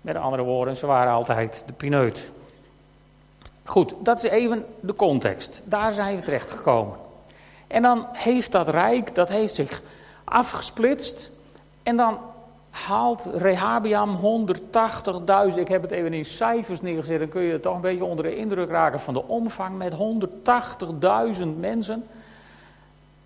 Met 0.00 0.16
andere 0.16 0.42
woorden, 0.42 0.76
ze 0.76 0.86
waren 0.86 1.12
altijd 1.12 1.62
de 1.66 1.72
pineut. 1.72 2.30
Goed, 3.64 3.94
dat 3.98 4.24
is 4.24 4.30
even 4.30 4.66
de 4.80 4.94
context. 4.94 5.62
Daar 5.64 5.92
zijn 5.92 6.16
we 6.16 6.22
terecht 6.22 6.50
gekomen. 6.50 6.96
En 7.66 7.82
dan 7.82 8.06
heeft 8.12 8.52
dat 8.52 8.68
rijk, 8.68 9.14
dat 9.14 9.28
heeft 9.28 9.54
zich 9.54 9.82
afgesplitst. 10.24 11.30
En 11.82 11.96
dan 11.96 12.18
haalt 12.70 13.28
Rehabiam 13.34 14.16
180.000, 14.16 15.58
ik 15.58 15.68
heb 15.68 15.82
het 15.82 15.90
even 15.90 16.12
in 16.12 16.24
cijfers 16.24 16.80
neergezet, 16.80 17.18
dan 17.18 17.28
kun 17.28 17.42
je 17.42 17.60
toch 17.60 17.74
een 17.74 17.80
beetje 17.80 18.04
onder 18.04 18.24
de 18.24 18.36
indruk 18.36 18.70
raken 18.70 19.00
van 19.00 19.14
de 19.14 19.28
omvang. 19.28 19.78
Met 19.78 19.94
180.000 21.38 21.46
mensen 21.58 22.04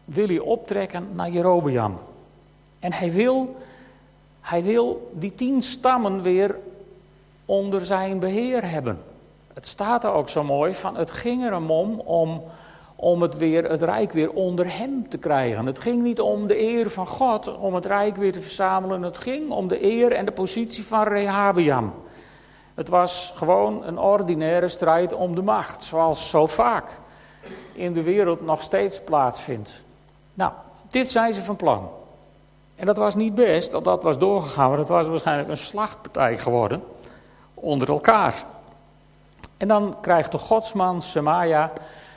wil 0.05 0.27
hij 0.27 0.39
optrekken 0.39 1.09
naar 1.13 1.31
Jerobeam. 1.31 1.99
En 2.79 2.93
hij 2.93 3.13
wil, 3.13 3.57
hij 4.41 4.63
wil 4.63 5.11
die 5.13 5.35
tien 5.35 5.63
stammen 5.63 6.23
weer 6.23 6.57
onder 7.45 7.85
zijn 7.85 8.19
beheer 8.19 8.71
hebben. 8.71 8.99
Het 9.55 9.67
staat 9.67 10.05
er 10.05 10.13
ook 10.13 10.29
zo 10.29 10.45
mooi 10.45 10.73
van, 10.73 10.97
het 10.97 11.13
ging 11.13 11.45
er 11.45 11.53
hem 11.53 11.71
om 11.71 12.01
om 12.01 12.43
om 13.05 13.23
het, 13.23 13.37
weer, 13.37 13.71
het 13.71 13.83
rijk 13.83 14.13
weer 14.13 14.31
onder 14.31 14.77
hem 14.77 15.09
te 15.09 15.19
krijgen. 15.19 15.67
Het 15.67 15.79
ging 15.79 16.03
niet 16.03 16.21
om 16.21 16.47
de 16.47 16.61
eer 16.61 16.91
van 16.91 17.07
God, 17.07 17.57
om 17.57 17.75
het 17.75 17.87
rijk 17.87 18.17
weer 18.17 18.33
te 18.33 18.43
verzamelen. 18.43 19.03
Het 19.03 19.19
ging 19.19 19.51
om 19.51 19.69
de 19.69 19.83
eer 19.83 20.13
en 20.13 20.25
de 20.25 20.33
positie 20.33 20.85
van 20.85 21.03
Rehabiam. 21.03 21.95
Het 22.75 22.89
was 22.89 23.33
gewoon 23.37 23.85
een 23.85 23.99
ordinaire 23.99 24.69
strijd 24.69 25.13
om 25.13 25.35
de 25.35 25.43
macht, 25.43 25.85
zoals 25.85 26.31
zo 26.31 26.47
vaak 26.47 27.01
in 27.73 27.93
de 27.93 28.03
wereld 28.03 28.47
nog 28.47 28.63
steeds 28.63 29.01
plaatsvindt. 29.01 29.85
Nou, 30.35 30.53
dit 30.91 31.11
zijn 31.11 31.33
ze 31.33 31.43
van 31.43 31.57
plan. 31.57 31.89
En 32.77 32.87
dat 32.87 32.97
was 32.97 33.15
niet 33.15 33.35
best, 33.35 33.71
dat 33.71 33.85
dat 33.85 34.03
was 34.03 34.19
doorgegaan, 34.19 34.69
maar 34.69 34.79
dat 34.79 34.89
was 34.89 35.07
waarschijnlijk 35.07 35.49
een 35.49 35.57
slachtpartij 35.57 36.39
geworden 36.39 36.83
onder 37.55 37.89
elkaar. 37.89 38.45
En 39.57 39.69
dan 39.69 39.97
krijgt 40.01 40.33
de 40.33 40.39
godsman 40.39 41.03
Semaja 41.03 41.73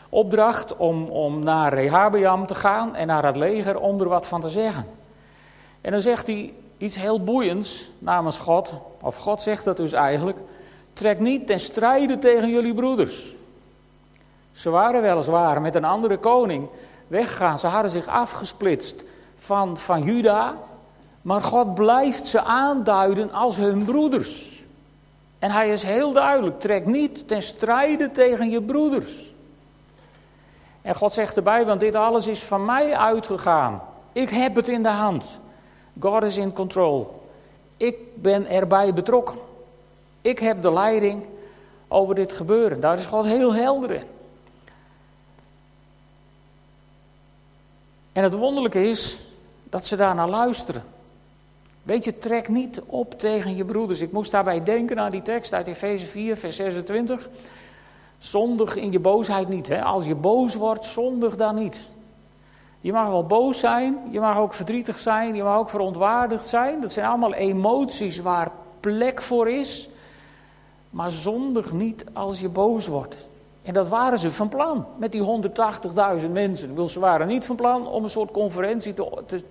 opdracht 0.10 0.76
om, 0.76 1.10
om 1.10 1.44
naar 1.44 1.74
Rehabeam 1.74 2.48
te 2.48 2.56
gaan 2.56 2.96
en 2.96 3.08
naar 3.08 3.26
het 3.26 3.36
leger 3.36 3.80
om 3.80 4.02
er 4.02 4.10
wat 4.10 4.28
van 4.28 4.42
te 4.42 4.50
zeggen. 4.50 4.86
En 5.82 5.92
dan 5.92 6.02
zegt 6.02 6.28
hij 6.28 6.54
iets 6.78 6.96
heel 6.96 7.24
boeiends 7.24 7.90
namens 8.00 8.38
God, 8.38 8.74
of 9.02 9.16
God 9.16 9.42
zegt 9.42 9.64
dat 9.64 9.78
dus 9.78 9.92
eigenlijk, 9.92 10.38
trek 10.94 11.20
niet 11.20 11.48
ten 11.48 11.60
strijde 11.60 12.18
tegen 12.18 12.50
jullie 12.50 12.74
broeders. 12.74 13.36
Ze 14.52 14.70
waren 14.70 15.02
weliswaar 15.02 15.62
met 15.62 15.76
een 15.76 15.86
andere 15.86 16.18
koning 16.18 16.68
weggegaan, 17.08 17.60
ze 17.60 17.68
hadden 17.68 17.92
zich 17.92 18.08
afgesplitst 18.08 19.04
van, 19.38 19.78
van 19.78 20.04
Juda, 20.04 20.56
maar 21.22 21.42
God 21.42 21.76
blijft 21.76 22.28
ze 22.28 22.42
aanduiden 22.42 23.32
als 23.32 23.58
hun 23.58 23.84
broeders. 23.84 24.64
En 25.40 25.52
hij 25.52 25.70
is 25.70 25.84
heel 25.84 26.12
duidelijk, 26.14 26.60
trek 26.60 26.86
niet 26.86 27.28
ten 27.28 27.42
strijde 27.42 28.12
tegen 28.12 28.50
je 28.50 28.62
broeders. 28.62 29.34
En 30.88 30.96
God 30.96 31.14
zegt 31.14 31.38
erbij, 31.38 31.66
want 31.66 31.80
dit 31.80 31.96
alles 31.96 32.28
is 32.28 32.44
van 32.44 32.66
mij 32.66 32.96
uitgegaan. 32.96 33.82
Ik 34.12 34.30
heb 34.30 34.56
het 34.56 34.68
in 34.68 34.84
de 34.84 34.90
hand. 34.90 35.40
God 36.00 36.24
is 36.24 36.38
in 36.38 36.54
control. 36.54 37.22
Ik 37.78 37.96
ben 38.16 38.50
erbij 38.50 38.94
betrokken. 38.94 39.36
Ik 40.22 40.40
heb 40.40 40.62
de 40.62 40.74
leiding 40.74 41.24
over 41.88 42.16
dit 42.16 42.32
gebeuren. 42.32 42.80
Daar 42.80 42.98
is 42.98 43.06
God 43.06 43.26
heel 43.26 43.56
helder 43.56 43.92
in. 43.92 44.04
En 48.14 48.24
het 48.24 48.34
wonderlijke 48.34 48.88
is 48.88 49.20
dat 49.64 49.86
ze 49.86 49.96
daar 49.96 50.16
naar 50.16 50.30
luisteren. 50.30 50.84
Weet 51.84 52.04
je, 52.04 52.20
trek 52.20 52.48
niet 52.48 52.82
op 52.86 53.20
tegen 53.20 53.56
je 53.56 53.66
broeders. 53.66 54.02
Ik 54.02 54.12
moest 54.12 54.32
daarbij 54.32 54.64
denken 54.64 55.00
aan 55.00 55.12
die 55.12 55.22
tekst 55.22 55.54
uit 55.54 55.68
Efeze 55.68 56.06
4, 56.06 56.38
vers 56.38 56.56
26. 56.56 57.30
Zondig 58.18 58.76
in 58.76 58.92
je 58.92 59.00
boosheid 59.00 59.50
niet. 59.50 59.68
Hè? 59.68 59.84
Als 59.84 60.06
je 60.06 60.16
boos 60.16 60.56
wordt, 60.56 60.86
zondig 60.86 61.36
dan 61.36 61.56
niet. 61.56 61.90
Je 62.82 62.92
mag 62.92 63.08
wel 63.08 63.26
boos 63.26 63.60
zijn, 63.60 63.98
je 64.12 64.20
mag 64.20 64.38
ook 64.38 64.54
verdrietig 64.54 65.00
zijn, 65.00 65.36
je 65.36 65.44
mag 65.44 65.58
ook 65.58 65.70
verontwaardigd 65.70 66.48
zijn. 66.48 66.82
Dat 66.82 66.92
zijn 66.92 67.08
allemaal 67.08 67.34
emoties 67.34 68.20
waar 68.20 68.52
plek 68.80 69.22
voor 69.22 69.50
is. 69.50 69.90
Maar 70.90 71.12
zondig 71.12 71.74
niet 71.74 72.06
als 72.14 72.40
je 72.40 72.50
boos 72.50 72.88
wordt. 72.88 73.30
En 73.62 73.74
dat 73.74 73.88
waren 73.88 74.20
ze 74.20 74.32
van 74.32 74.50
plan 74.50 74.86
met 74.98 75.12
die 75.12 75.42
180.000 76.22 76.32
mensen. 76.32 76.90
Ze 76.90 77.00
waren 77.00 77.28
niet 77.28 77.46
van 77.46 77.56
plan 77.56 77.88
om 77.88 78.04
een 78.04 78.10
soort 78.10 78.32
conferentie 78.32 78.94
te, 78.94 79.24
te, 79.26 79.44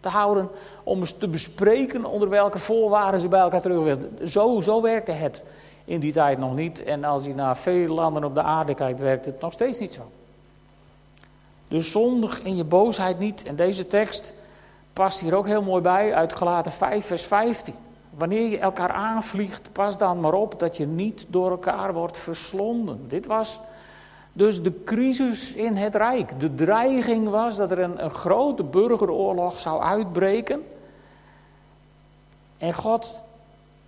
te, 0.00 0.08
houden. 0.08 0.48
Om 0.82 0.98
eens 0.98 1.12
te 1.18 1.28
bespreken 1.28 2.04
onder 2.04 2.28
welke 2.28 2.58
voorwaarden 2.58 3.20
ze 3.20 3.28
bij 3.28 3.40
elkaar 3.40 3.62
terug 3.62 3.82
wilden. 3.82 4.28
Zo, 4.28 4.60
zo 4.60 4.82
werkte 4.82 5.12
het 5.12 5.42
in 5.84 6.00
die 6.00 6.12
tijd 6.12 6.38
nog 6.38 6.54
niet. 6.54 6.82
En 6.82 7.04
als 7.04 7.24
je 7.24 7.34
naar 7.34 7.56
veel 7.56 7.94
landen 7.94 8.24
op 8.24 8.34
de 8.34 8.42
aarde 8.42 8.74
kijkt, 8.74 9.00
werkt 9.00 9.24
het 9.24 9.40
nog 9.40 9.52
steeds 9.52 9.78
niet 9.78 9.94
zo. 9.94 10.10
Dus 11.68 11.90
zondig 11.90 12.42
in 12.42 12.56
je 12.56 12.64
boosheid 12.64 13.18
niet. 13.18 13.44
En 13.44 13.56
deze 13.56 13.86
tekst 13.86 14.34
past 14.92 15.20
hier 15.20 15.34
ook 15.34 15.46
heel 15.46 15.62
mooi 15.62 15.82
bij 15.82 16.14
uit 16.14 16.36
Gelaten 16.36 16.72
5, 16.72 17.06
vers 17.06 17.22
15. 17.22 17.74
Wanneer 18.10 18.48
je 18.48 18.58
elkaar 18.58 18.90
aanvliegt, 18.90 19.72
pas 19.72 19.98
dan 19.98 20.20
maar 20.20 20.32
op 20.32 20.60
dat 20.60 20.76
je 20.76 20.86
niet 20.86 21.26
door 21.28 21.50
elkaar 21.50 21.92
wordt 21.92 22.18
verslonden. 22.18 23.08
Dit 23.08 23.26
was 23.26 23.60
Dus 24.36 24.62
de 24.62 24.82
crisis 24.84 25.52
in 25.52 25.76
het 25.76 25.94
Rijk. 25.94 26.40
De 26.40 26.54
dreiging 26.54 27.28
was 27.28 27.56
dat 27.56 27.70
er 27.70 27.78
een 27.78 28.10
grote 28.10 28.62
burgeroorlog 28.62 29.58
zou 29.58 29.82
uitbreken. 29.82 30.62
En 32.58 32.74
God 32.74 33.22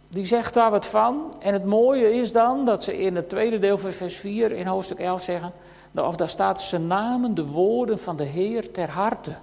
die 0.08 0.24
zegt 0.24 0.54
daar 0.54 0.70
wat 0.70 0.86
van. 0.86 1.34
En 1.38 1.52
het 1.52 1.64
mooie 1.64 2.14
is 2.14 2.32
dan 2.32 2.64
dat 2.64 2.82
ze 2.82 2.98
in 2.98 3.16
het 3.16 3.28
tweede 3.28 3.58
deel 3.58 3.78
van 3.78 3.92
vers 3.92 4.16
4 4.16 4.52
in 4.52 4.66
hoofdstuk 4.66 4.98
11 4.98 5.22
zeggen. 5.22 5.52
Of 5.94 6.16
daar 6.16 6.28
staat, 6.28 6.62
ze 6.62 6.78
namen 6.78 7.34
de 7.34 7.46
woorden 7.46 7.98
van 7.98 8.16
de 8.16 8.24
Heer 8.24 8.72
ter 8.72 8.90
harte. 8.90 9.34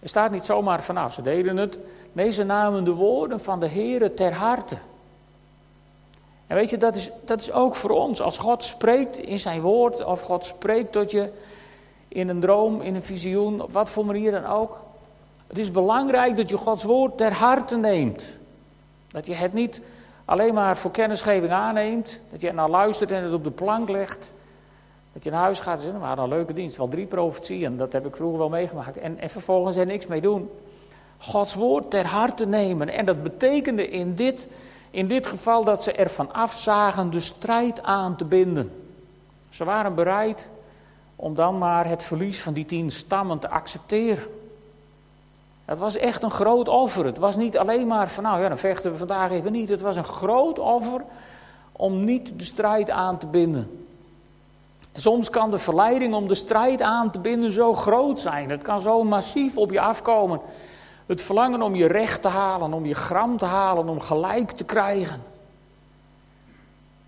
Er 0.00 0.08
staat 0.08 0.30
niet 0.30 0.44
zomaar 0.44 0.82
van, 0.82 0.94
nou, 0.94 1.10
ze 1.10 1.22
deden 1.22 1.56
het. 1.56 1.78
Nee, 2.12 2.30
ze 2.30 2.44
namen 2.44 2.84
de 2.84 2.92
woorden 2.92 3.40
van 3.40 3.60
de 3.60 3.66
Heer 3.66 4.14
ter 4.14 4.32
harte. 4.32 4.76
En 6.46 6.56
weet 6.56 6.70
je, 6.70 6.76
dat 6.76 6.94
is, 6.94 7.10
dat 7.24 7.40
is 7.40 7.52
ook 7.52 7.74
voor 7.74 7.90
ons. 7.90 8.20
Als 8.20 8.38
God 8.38 8.64
spreekt 8.64 9.18
in 9.18 9.38
zijn 9.38 9.60
woord, 9.60 10.04
of 10.04 10.20
God 10.20 10.44
spreekt 10.44 10.92
tot 10.92 11.10
je 11.10 11.30
in 12.08 12.28
een 12.28 12.40
droom, 12.40 12.80
in 12.80 12.94
een 12.94 13.02
visioen, 13.02 13.60
op 13.60 13.72
wat 13.72 13.90
voor 13.90 14.06
manier 14.06 14.30
dan 14.30 14.46
ook. 14.46 14.82
Het 15.46 15.58
is 15.58 15.70
belangrijk 15.70 16.36
dat 16.36 16.48
je 16.48 16.56
Gods 16.56 16.84
woord 16.84 17.16
ter 17.16 17.32
harte 17.32 17.76
neemt. 17.76 18.24
Dat 19.14 19.26
je 19.26 19.34
het 19.34 19.52
niet 19.52 19.80
alleen 20.24 20.54
maar 20.54 20.76
voor 20.76 20.90
kennisgeving 20.90 21.52
aanneemt, 21.52 22.20
dat 22.30 22.40
je 22.40 22.48
er 22.48 22.54
naar 22.54 22.68
luistert 22.68 23.10
en 23.10 23.22
het 23.22 23.32
op 23.32 23.44
de 23.44 23.50
plank 23.50 23.88
legt. 23.88 24.30
Dat 25.12 25.24
je 25.24 25.30
naar 25.30 25.40
huis 25.40 25.60
gaat 25.60 25.76
en 25.76 25.82
zegt, 25.82 25.98
maar 25.98 26.18
een 26.18 26.28
leuke 26.28 26.52
dienst, 26.52 26.76
wel 26.76 26.88
drie 26.88 27.06
profetieën, 27.06 27.76
dat 27.76 27.92
heb 27.92 28.06
ik 28.06 28.16
vroeger 28.16 28.38
wel 28.38 28.48
meegemaakt. 28.48 28.98
En, 28.98 29.18
en 29.18 29.30
vervolgens 29.30 29.76
er 29.76 29.86
niks 29.86 30.06
mee 30.06 30.20
doen. 30.20 30.50
Gods 31.18 31.54
woord 31.54 31.90
ter 31.90 32.06
harte 32.06 32.46
nemen. 32.46 32.88
En 32.88 33.04
dat 33.04 33.22
betekende 33.22 33.88
in 33.88 34.14
dit, 34.14 34.48
in 34.90 35.08
dit 35.08 35.26
geval 35.26 35.64
dat 35.64 35.82
ze 35.82 35.92
ervan 35.92 36.32
afzagen 36.32 37.10
de 37.10 37.20
strijd 37.20 37.82
aan 37.82 38.16
te 38.16 38.24
binden. 38.24 38.72
Ze 39.48 39.64
waren 39.64 39.94
bereid 39.94 40.48
om 41.16 41.34
dan 41.34 41.58
maar 41.58 41.88
het 41.88 42.02
verlies 42.02 42.40
van 42.40 42.52
die 42.52 42.64
tien 42.64 42.90
stammen 42.90 43.38
te 43.38 43.48
accepteren. 43.48 44.24
Het 45.64 45.78
was 45.78 45.96
echt 45.96 46.22
een 46.22 46.30
groot 46.30 46.68
offer. 46.68 47.04
Het 47.04 47.18
was 47.18 47.36
niet 47.36 47.58
alleen 47.58 47.86
maar 47.86 48.08
van 48.08 48.22
nou 48.22 48.40
ja, 48.40 48.48
dan 48.48 48.58
vechten 48.58 48.90
we 48.90 48.96
vandaag 48.96 49.30
even 49.30 49.52
niet. 49.52 49.68
Het 49.68 49.80
was 49.80 49.96
een 49.96 50.04
groot 50.04 50.58
offer 50.58 51.00
om 51.72 52.04
niet 52.04 52.38
de 52.38 52.44
strijd 52.44 52.90
aan 52.90 53.18
te 53.18 53.26
binden. 53.26 53.86
Soms 54.94 55.30
kan 55.30 55.50
de 55.50 55.58
verleiding 55.58 56.14
om 56.14 56.28
de 56.28 56.34
strijd 56.34 56.82
aan 56.82 57.10
te 57.10 57.18
binden 57.18 57.50
zo 57.50 57.74
groot 57.74 58.20
zijn. 58.20 58.50
Het 58.50 58.62
kan 58.62 58.80
zo 58.80 59.04
massief 59.04 59.56
op 59.56 59.70
je 59.70 59.80
afkomen. 59.80 60.40
Het 61.06 61.22
verlangen 61.22 61.62
om 61.62 61.74
je 61.74 61.86
recht 61.86 62.22
te 62.22 62.28
halen, 62.28 62.72
om 62.72 62.86
je 62.86 62.94
gram 62.94 63.38
te 63.38 63.44
halen, 63.44 63.88
om 63.88 64.00
gelijk 64.00 64.50
te 64.50 64.64
krijgen. 64.64 65.22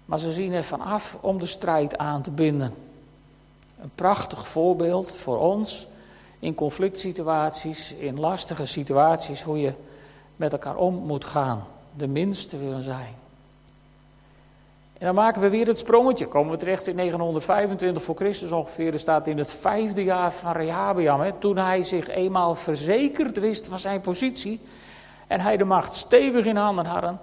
Maar 0.05 0.19
ze 0.19 0.33
zien 0.33 0.53
ervan 0.53 0.81
af 0.81 1.17
om 1.21 1.39
de 1.39 1.47
strijd 1.47 1.99
aan 1.99 2.23
te 2.23 2.31
binden. 2.31 2.75
Een 3.81 3.91
prachtig 3.95 4.49
voorbeeld 4.49 5.13
voor 5.13 5.39
ons 5.39 5.87
in 6.47 6.55
conflict 6.55 7.01
situaties, 7.01 7.95
in 7.95 8.21
lastige 8.21 8.65
situaties, 8.65 9.43
hoe 9.43 9.61
je 9.61 9.73
met 10.37 10.53
elkaar 10.53 10.77
om 10.77 10.95
moet 10.95 11.25
gaan. 11.25 11.67
De 11.97 12.07
minste 12.07 12.59
willen 12.59 12.83
zijn. 12.83 13.15
En 14.99 15.07
dan 15.07 15.15
maken 15.15 15.41
we 15.41 15.49
weer 15.49 15.67
het 15.67 15.79
sprongetje. 15.79 16.27
Komen 16.27 16.51
we 16.51 16.59
terecht 16.59 16.87
in 16.87 16.97
925 16.97 18.03
voor 18.03 18.17
Christus 18.17 18.51
ongeveer. 18.51 18.93
Er 18.93 18.99
staat 18.99 19.27
in 19.27 19.39
het 19.39 19.53
vijfde 19.53 20.05
jaar 20.05 20.33
van 20.33 20.53
Rehabiam. 20.53 21.21
Hè, 21.21 21.33
toen 21.33 21.57
hij 21.57 21.83
zich 21.83 22.09
eenmaal 22.09 22.55
verzekerd 22.55 23.39
wist 23.39 23.67
van 23.67 23.79
zijn 23.79 24.01
positie. 24.01 24.61
En 25.27 25.41
hij 25.41 25.57
de 25.57 25.65
macht 25.65 25.97
stevig 25.97 26.45
in 26.45 26.57
handen 26.57 26.87
had. 26.87 27.15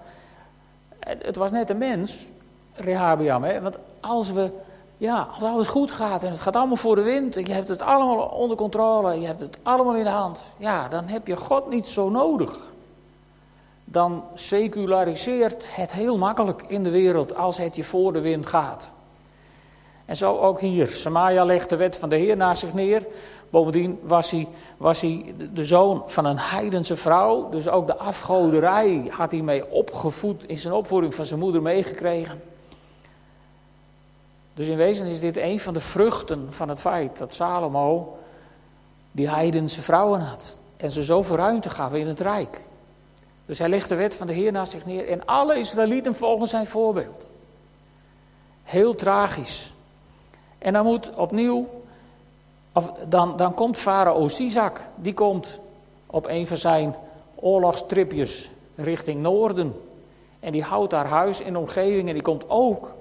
Het 1.00 1.36
was 1.36 1.52
net 1.52 1.70
een 1.70 1.78
mens, 1.78 2.28
Rehabiam. 2.74 3.44
Hè, 3.44 3.62
want 3.62 3.78
als 4.00 4.32
we 4.32 4.52
ja, 5.04 5.28
als 5.34 5.44
alles 5.44 5.68
goed 5.68 5.92
gaat 5.92 6.24
en 6.24 6.30
het 6.30 6.40
gaat 6.40 6.56
allemaal 6.56 6.76
voor 6.76 6.96
de 6.96 7.02
wind 7.02 7.38
en 7.38 7.46
je 7.46 7.54
hebt 7.54 7.68
het 7.68 7.82
allemaal 7.82 8.26
onder 8.26 8.58
controle, 8.58 9.20
je 9.20 9.26
hebt 9.26 9.40
het 9.40 9.58
allemaal 9.64 9.96
in 9.96 10.04
de 10.04 10.10
hand, 10.10 10.40
ja, 10.58 10.88
dan 10.88 11.08
heb 11.08 11.28
je 11.28 11.36
God 11.36 11.70
niet 11.70 11.88
zo 11.88 12.10
nodig. 12.10 12.60
Dan 13.86 14.24
seculariseert 14.34 15.76
het 15.76 15.94
heel 15.94 16.18
makkelijk 16.18 16.64
in 16.68 16.84
de 16.84 16.90
wereld 16.90 17.36
als 17.36 17.58
het 17.58 17.76
je 17.76 17.84
voor 17.84 18.14
de 18.14 18.22
wind 18.22 18.46
gaat. 18.46 18.92
En 20.06 20.16
zo 20.16 20.38
ook 20.38 20.60
hier. 20.60 20.88
Samaja 20.88 21.46
legt 21.46 21.70
de 21.70 21.76
wet 21.76 21.98
van 21.98 22.10
de 22.10 22.16
Heer 22.16 22.38
naast 22.38 22.62
zich 22.62 22.74
neer. 22.74 23.06
Bovendien 23.50 24.00
was 24.04 24.32
hij, 24.32 24.48
was 24.78 25.02
hij 25.02 25.36
de 25.54 25.66
zoon 25.66 26.04
van 26.06 26.26
een 26.26 26.40
heidense 26.40 26.96
vrouw. 26.96 27.50
Dus 27.50 27.68
ook 27.68 27.88
de 27.88 27.98
afgoderij 27.98 29.08
had 29.10 29.32
hij 29.32 29.42
mee 29.42 29.72
opgevoed, 29.72 30.44
in 30.48 30.58
zijn 30.58 30.74
opvoeding 30.74 31.16
van 31.16 31.26
zijn 31.26 31.40
moeder 31.40 31.62
meegekregen. 31.62 32.53
Dus 34.54 34.68
in 34.68 34.78
wezen 34.78 35.06
is 35.08 35.20
dit 35.20 35.38
een 35.38 35.60
van 35.60 35.74
de 35.74 35.80
vruchten 35.80 36.54
van 36.54 36.70
het 36.70 36.80
feit 36.80 37.18
dat 37.18 37.34
Salomo 37.34 38.18
die 39.12 39.30
heidense 39.30 39.82
vrouwen 39.82 40.22
had. 40.22 40.46
En 40.78 40.92
ze 40.92 41.04
zoveel 41.04 41.36
ruimte 41.36 41.70
gaf 41.70 41.94
in 41.94 42.08
het 42.08 42.20
rijk. 42.20 42.60
Dus 43.46 43.60
hij 43.60 43.70
legt 43.70 43.90
de 43.90 43.96
wet 43.96 44.16
van 44.16 44.28
de 44.28 44.34
Heer 44.34 44.52
naast 44.52 44.72
zich 44.72 44.86
neer. 44.86 45.10
En 45.10 45.26
alle 45.26 45.58
Israëlieten 45.58 46.16
volgen 46.16 46.48
zijn 46.48 46.66
voorbeeld. 46.66 47.28
Heel 48.64 48.96
tragisch. 48.96 49.74
En 50.58 50.74
dan 50.74 50.86
moet 50.86 51.16
opnieuw, 51.16 51.70
of 52.74 52.92
dan, 53.08 53.38
dan 53.38 53.54
komt 53.54 53.78
farao 53.78 54.28
Sisak. 54.28 54.82
Die 54.96 55.14
komt 55.14 55.60
op 56.06 56.28
een 56.28 56.48
van 56.48 56.58
zijn 56.58 56.96
oorlogstripjes 57.36 58.50
richting 58.76 59.22
noorden. 59.22 59.82
En 60.40 60.52
die 60.52 60.64
houdt 60.64 60.92
daar 60.92 61.08
huis 61.08 61.42
in 61.42 61.58
omgeving. 61.58 62.08
En 62.08 62.14
die 62.14 62.24
komt 62.24 62.44
ook 62.48 62.92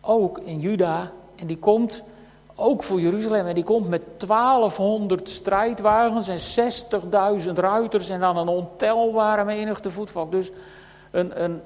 ook 0.00 0.38
in 0.38 0.60
Juda. 0.60 1.10
En 1.36 1.46
die 1.46 1.58
komt 1.58 2.02
ook 2.54 2.82
voor 2.82 3.00
Jeruzalem. 3.00 3.46
En 3.46 3.54
die 3.54 3.64
komt 3.64 3.88
met 3.88 4.02
1200 4.16 5.30
strijdwagens 5.30 6.28
en 6.28 6.72
60.000 7.40 7.52
ruiters. 7.54 8.08
En 8.08 8.20
dan 8.20 8.36
een 8.36 8.48
ontelbare 8.48 9.44
menigte 9.44 9.90
voetvolk. 9.90 10.30
Dus 10.30 10.50
een, 11.10 11.42
een 11.44 11.60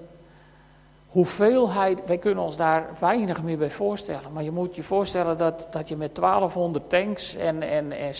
hoeveelheid, 1.14 2.06
wij 2.06 2.18
kunnen 2.18 2.44
ons 2.44 2.56
daar 2.56 2.86
weinig 3.00 3.42
meer 3.42 3.58
bij 3.58 3.70
voorstellen. 3.70 4.32
Maar 4.32 4.42
je 4.42 4.50
moet 4.50 4.76
je 4.76 4.82
voorstellen 4.82 5.38
dat, 5.38 5.66
dat 5.70 5.88
je 5.88 5.96
met 5.96 6.14
1200 6.14 6.90
tanks 6.90 7.36
en, 7.36 7.62
en, 7.62 7.92
en 7.92 8.12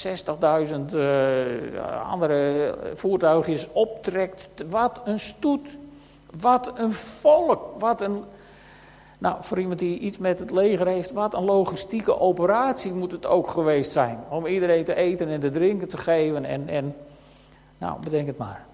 60.000 0.91 0.95
uh, 0.95 2.11
andere 2.11 2.75
voertuigjes 2.95 3.73
optrekt. 3.73 4.49
Wat 4.71 5.01
een 5.05 5.19
stoet. 5.19 5.69
Wat 6.41 6.73
een 6.77 6.93
volk. 6.93 7.81
Wat 7.81 8.03
een 8.03 8.25
nou, 9.25 9.37
voor 9.41 9.61
iemand 9.61 9.79
die 9.79 9.99
iets 9.99 10.19
met 10.19 10.39
het 10.39 10.51
leger 10.51 10.87
heeft, 10.87 11.13
wat 11.13 11.35
een 11.35 11.45
logistieke 11.45 12.21
operatie 12.21 12.93
moet 12.93 13.13
het 13.13 13.27
ook 13.27 13.49
geweest 13.49 13.93
zijn. 13.93 14.19
Om 14.29 14.47
iedereen 14.47 14.85
te 14.85 14.95
eten 14.95 15.29
en 15.29 15.41
te 15.41 15.51
drinken 15.51 15.89
te 15.89 15.97
geven 15.97 16.45
en, 16.45 16.69
en 16.69 16.97
nou, 17.79 18.01
bedenk 18.01 18.27
het 18.27 18.39
maar. 18.39 18.65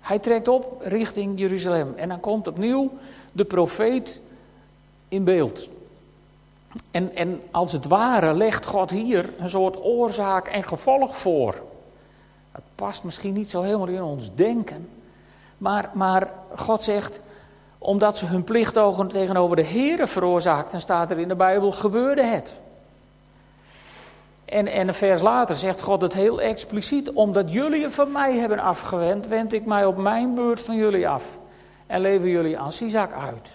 Hij 0.00 0.18
trekt 0.18 0.48
op 0.48 0.82
richting 0.84 1.38
Jeruzalem 1.38 1.94
en 1.96 2.08
dan 2.08 2.20
komt 2.20 2.46
opnieuw 2.46 2.90
de 3.32 3.44
profeet 3.44 4.20
in 5.08 5.24
beeld. 5.24 5.68
En, 6.90 7.14
en 7.14 7.40
als 7.50 7.72
het 7.72 7.84
ware 7.84 8.34
legt 8.34 8.66
God 8.66 8.90
hier 8.90 9.30
een 9.38 9.50
soort 9.50 9.82
oorzaak 9.82 10.48
en 10.48 10.62
gevolg 10.62 11.16
voor. 11.16 11.62
Het 12.52 12.64
past 12.74 13.04
misschien 13.04 13.34
niet 13.34 13.50
zo 13.50 13.62
helemaal 13.62 13.86
in 13.86 14.02
ons 14.02 14.34
denken. 14.34 14.88
Maar, 15.58 15.90
maar 15.92 16.30
God 16.54 16.82
zegt, 16.82 17.20
omdat 17.82 18.18
ze 18.18 18.26
hun 18.26 18.44
plichtogen 18.44 19.08
tegenover 19.08 19.56
de 19.56 19.64
Here 19.64 20.06
veroorzaakten, 20.06 20.80
staat 20.80 21.10
er 21.10 21.18
in 21.18 21.28
de 21.28 21.34
Bijbel, 21.34 21.70
gebeurde 21.70 22.22
het. 22.22 22.54
En, 24.44 24.66
en 24.66 24.88
een 24.88 24.94
vers 24.94 25.20
later 25.20 25.54
zegt 25.54 25.80
God 25.80 26.02
het 26.02 26.12
heel 26.12 26.40
expliciet. 26.40 27.12
Omdat 27.12 27.52
jullie 27.52 27.80
je 27.80 27.90
van 27.90 28.12
mij 28.12 28.36
hebben 28.36 28.58
afgewend, 28.58 29.26
wend 29.26 29.52
ik 29.52 29.66
mij 29.66 29.84
op 29.84 29.96
mijn 29.96 30.34
beurt 30.34 30.60
van 30.60 30.76
jullie 30.76 31.08
af. 31.08 31.38
En 31.86 32.00
leven 32.00 32.28
jullie 32.28 32.58
aan 32.58 32.72
Sisak 32.72 33.12
uit. 33.12 33.48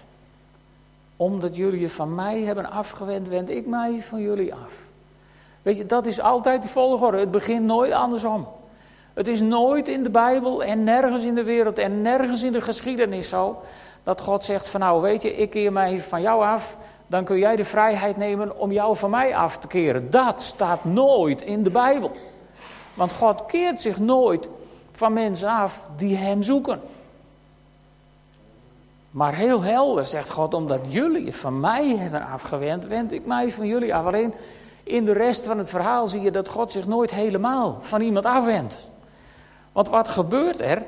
Omdat 1.16 1.56
jullie 1.56 1.80
je 1.80 1.90
van 1.90 2.16
mij 2.16 2.42
hebben 2.42 2.72
afgewend, 2.72 3.28
wend 3.28 3.50
ik 3.50 3.66
mij 3.66 4.02
van 4.02 4.22
jullie 4.22 4.54
af. 4.54 4.74
Weet 5.62 5.78
je, 5.78 5.86
dat 5.86 6.06
is 6.06 6.20
altijd 6.20 6.62
de 6.62 6.68
volgorde. 6.68 7.18
Het 7.18 7.32
begint 7.32 7.66
nooit 7.66 7.92
andersom. 7.92 8.48
Het 9.14 9.28
is 9.28 9.42
nooit 9.42 9.88
in 9.88 10.04
de 10.04 10.10
Bijbel 10.10 10.64
en 10.64 10.84
nergens 10.84 11.26
in 11.26 11.36
de 11.36 11.44
wereld 11.44 11.78
en 11.78 12.02
nergens 12.02 12.44
in 12.44 12.52
de 12.52 12.62
geschiedenis 12.62 13.30
zo 13.30 13.62
dat 14.08 14.22
God 14.22 14.46
zegt 14.46 14.70
van 14.70 14.80
nou 14.80 15.02
weet 15.02 15.22
je, 15.22 15.36
ik 15.36 15.50
keer 15.50 15.72
mij 15.72 16.00
van 16.00 16.22
jou 16.22 16.44
af, 16.44 16.78
dan 17.08 17.24
kun 17.24 17.38
jij 17.38 17.56
de 17.56 17.66
vrijheid 17.66 18.18
nemen 18.18 18.60
om 18.60 18.72
jou 18.72 18.98
van 18.98 19.10
mij 19.10 19.36
af 19.36 19.58
te 19.58 19.68
keren. 19.68 20.10
Dat 20.10 20.42
staat 20.42 20.86
nooit 20.86 21.42
in 21.42 21.64
de 21.64 21.70
Bijbel. 21.70 22.12
Want 22.94 23.14
God 23.14 23.46
keert 23.46 23.82
zich 23.82 24.00
nooit 24.00 24.50
van 24.92 25.14
mensen 25.14 25.50
af 25.50 25.90
die 25.96 26.18
hem 26.18 26.44
zoeken. 26.44 26.82
Maar 29.12 29.36
heel 29.36 29.62
helder 29.62 30.06
zegt 30.06 30.30
God, 30.30 30.54
omdat 30.54 30.82
jullie 30.88 31.34
van 31.34 31.60
mij 31.60 31.96
hebben 31.98 32.28
afgewend, 32.28 32.86
wend 32.86 33.12
ik 33.12 33.26
mij 33.26 33.52
van 33.52 33.68
jullie 33.68 33.96
af. 33.96 34.06
Alleen 34.06 34.34
in 34.84 35.06
de 35.06 35.14
rest 35.14 35.46
van 35.46 35.58
het 35.58 35.70
verhaal 35.70 36.08
zie 36.08 36.22
je 36.22 36.32
dat 36.32 36.50
God 36.50 36.72
zich 36.72 36.88
nooit 36.88 37.12
helemaal 37.12 37.78
van 37.80 38.02
iemand 38.02 38.26
afwendt. 38.26 38.90
Want 39.72 39.90
wat 39.90 40.08
gebeurt 40.08 40.62
er? 40.62 40.84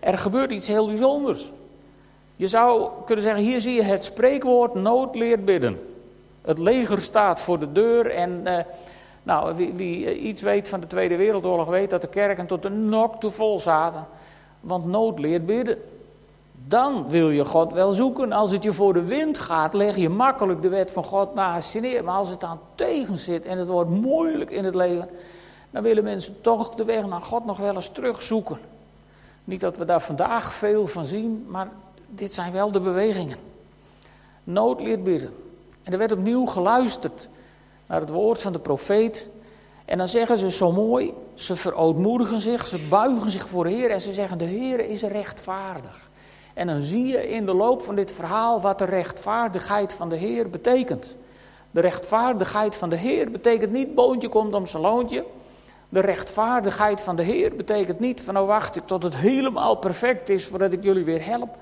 Er 0.00 0.18
gebeurt 0.18 0.50
iets 0.50 0.68
heel 0.68 0.86
bijzonders. 0.86 1.52
Je 2.40 2.48
zou 2.48 2.90
kunnen 3.04 3.24
zeggen, 3.24 3.42
hier 3.42 3.60
zie 3.60 3.74
je 3.74 3.82
het 3.82 4.04
spreekwoord 4.04 4.74
nood 4.74 5.14
leert 5.14 5.44
bidden. 5.44 5.80
Het 6.42 6.58
leger 6.58 7.02
staat 7.02 7.40
voor 7.40 7.58
de 7.58 7.72
deur 7.72 8.10
en 8.10 8.46
eh, 8.46 8.64
nou, 9.22 9.56
wie, 9.56 9.72
wie, 9.72 10.06
eh, 10.06 10.24
iets 10.24 10.42
weet 10.42 10.68
van 10.68 10.80
de 10.80 10.86
Tweede 10.86 11.16
Wereldoorlog 11.16 11.68
weet 11.68 11.90
dat 11.90 12.00
de 12.00 12.08
kerken 12.08 12.46
tot 12.46 12.62
de 12.62 12.68
nok 12.68 13.20
te 13.20 13.30
vol 13.30 13.58
zaten. 13.58 14.06
Want 14.60 14.86
nood 14.86 15.18
leert 15.18 15.46
bidden. 15.46 15.78
Dan 16.66 17.08
wil 17.08 17.30
je 17.30 17.44
God 17.44 17.72
wel 17.72 17.92
zoeken. 17.92 18.32
Als 18.32 18.52
het 18.52 18.62
je 18.62 18.72
voor 18.72 18.92
de 18.92 19.04
wind 19.04 19.38
gaat, 19.38 19.74
leg 19.74 19.96
je 19.96 20.08
makkelijk 20.08 20.62
de 20.62 20.68
wet 20.68 20.90
van 20.90 21.04
God 21.04 21.34
naast 21.34 21.72
je 21.72 21.80
neer. 21.80 22.04
Maar 22.04 22.16
als 22.16 22.30
het 22.30 22.44
aan 22.44 22.60
tegen 22.74 23.18
zit 23.18 23.46
en 23.46 23.58
het 23.58 23.68
wordt 23.68 23.90
moeilijk 23.90 24.50
in 24.50 24.64
het 24.64 24.74
leven, 24.74 25.08
dan 25.70 25.82
willen 25.82 26.04
mensen 26.04 26.40
toch 26.40 26.74
de 26.74 26.84
weg 26.84 27.06
naar 27.06 27.20
God 27.20 27.44
nog 27.46 27.56
wel 27.56 27.74
eens 27.74 27.92
terugzoeken. 27.92 28.58
Niet 29.44 29.60
dat 29.60 29.76
we 29.76 29.84
daar 29.84 30.02
vandaag 30.02 30.52
veel 30.52 30.86
van 30.86 31.04
zien, 31.04 31.46
maar 31.48 31.68
dit 32.10 32.34
zijn 32.34 32.52
wel 32.52 32.72
de 32.72 32.80
bewegingen. 32.80 33.38
Nood 34.44 34.80
leert 34.80 35.04
bidden. 35.04 35.34
En 35.82 35.92
er 35.92 35.98
werd 35.98 36.12
opnieuw 36.12 36.44
geluisterd 36.44 37.28
naar 37.86 38.00
het 38.00 38.10
woord 38.10 38.42
van 38.42 38.52
de 38.52 38.58
profeet. 38.58 39.26
En 39.84 39.98
dan 39.98 40.08
zeggen 40.08 40.38
ze 40.38 40.50
zo 40.50 40.72
mooi, 40.72 41.12
ze 41.34 41.56
verootmoedigen 41.56 42.40
zich, 42.40 42.66
ze 42.66 42.78
buigen 42.78 43.30
zich 43.30 43.48
voor 43.48 43.64
de 43.64 43.70
Heer 43.70 43.90
en 43.90 44.00
ze 44.00 44.12
zeggen 44.12 44.38
de 44.38 44.44
Heer 44.44 44.80
is 44.80 45.02
rechtvaardig. 45.02 46.08
En 46.54 46.66
dan 46.66 46.82
zie 46.82 47.06
je 47.06 47.28
in 47.28 47.46
de 47.46 47.54
loop 47.54 47.82
van 47.82 47.94
dit 47.94 48.12
verhaal 48.12 48.60
wat 48.60 48.78
de 48.78 48.84
rechtvaardigheid 48.84 49.92
van 49.92 50.08
de 50.08 50.16
Heer 50.16 50.50
betekent. 50.50 51.16
De 51.70 51.80
rechtvaardigheid 51.80 52.76
van 52.76 52.88
de 52.88 52.96
Heer 52.96 53.30
betekent 53.30 53.72
niet 53.72 53.94
boontje 53.94 54.28
komt 54.28 54.54
om 54.54 54.66
zijn 54.66 54.82
loontje. 54.82 55.24
De 55.88 56.00
rechtvaardigheid 56.00 57.00
van 57.00 57.16
de 57.16 57.22
Heer 57.22 57.56
betekent 57.56 58.00
niet 58.00 58.20
van 58.20 58.34
nou 58.34 58.46
wacht 58.46 58.76
ik 58.76 58.86
tot 58.86 59.02
het 59.02 59.16
helemaal 59.16 59.74
perfect 59.74 60.28
is 60.28 60.44
voordat 60.44 60.72
ik 60.72 60.84
jullie 60.84 61.04
weer 61.04 61.24
help. 61.24 61.56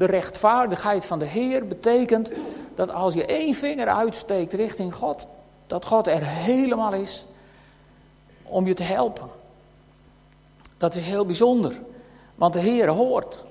De 0.00 0.06
rechtvaardigheid 0.06 1.04
van 1.04 1.18
de 1.18 1.24
Heer 1.24 1.66
betekent 1.66 2.30
dat 2.74 2.90
als 2.90 3.14
je 3.14 3.24
één 3.24 3.54
vinger 3.54 3.88
uitsteekt 3.88 4.52
richting 4.52 4.94
God, 4.94 5.26
dat 5.66 5.84
God 5.84 6.06
er 6.06 6.26
helemaal 6.26 6.92
is 6.92 7.24
om 8.42 8.66
je 8.66 8.74
te 8.74 8.82
helpen. 8.82 9.28
Dat 10.76 10.94
is 10.94 11.02
heel 11.02 11.26
bijzonder, 11.26 11.72
want 12.34 12.52
de 12.52 12.60
Heer 12.60 12.88
hoort, 12.88 13.44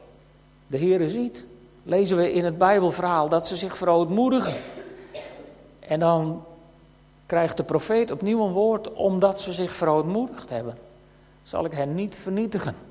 de 0.68 0.78
Heer 0.78 1.10
ziet. 1.10 1.46
Lezen 1.84 2.18
we 2.18 2.34
in 2.34 2.46
het 2.46 2.58
Bijbelverhaal 2.58 3.30
dat 3.30 3.48
ze 3.48 3.56
zich 3.56 3.78
verootmoedigen. 3.78 4.56
En 5.80 6.00
dan 6.00 6.44
krijgt 7.26 7.58
de 7.58 7.64
profeet 7.64 8.12
opnieuw 8.12 8.46
een 8.46 8.54
woord 8.54 8.94
omdat 8.94 9.42
ze 9.42 9.54
zich 9.54 9.72
verootmoedigd 9.72 10.50
hebben. 10.50 10.78
Zal 11.44 11.66
ik 11.66 11.72
hen 11.72 11.96
niet 11.96 12.16
vernietigen. 12.16 12.89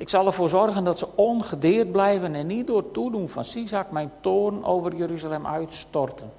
Ik 0.00 0.08
zal 0.08 0.26
ervoor 0.26 0.48
zorgen 0.48 0.84
dat 0.84 0.98
ze 0.98 1.06
ongedeerd 1.14 1.92
blijven 1.92 2.34
en 2.34 2.46
niet 2.46 2.66
door 2.66 2.90
toedoen 2.90 3.28
van 3.28 3.44
Sisak 3.44 3.90
mijn 3.90 4.10
toorn 4.20 4.64
over 4.64 4.94
Jeruzalem 4.96 5.46
uitstorten. 5.46 6.32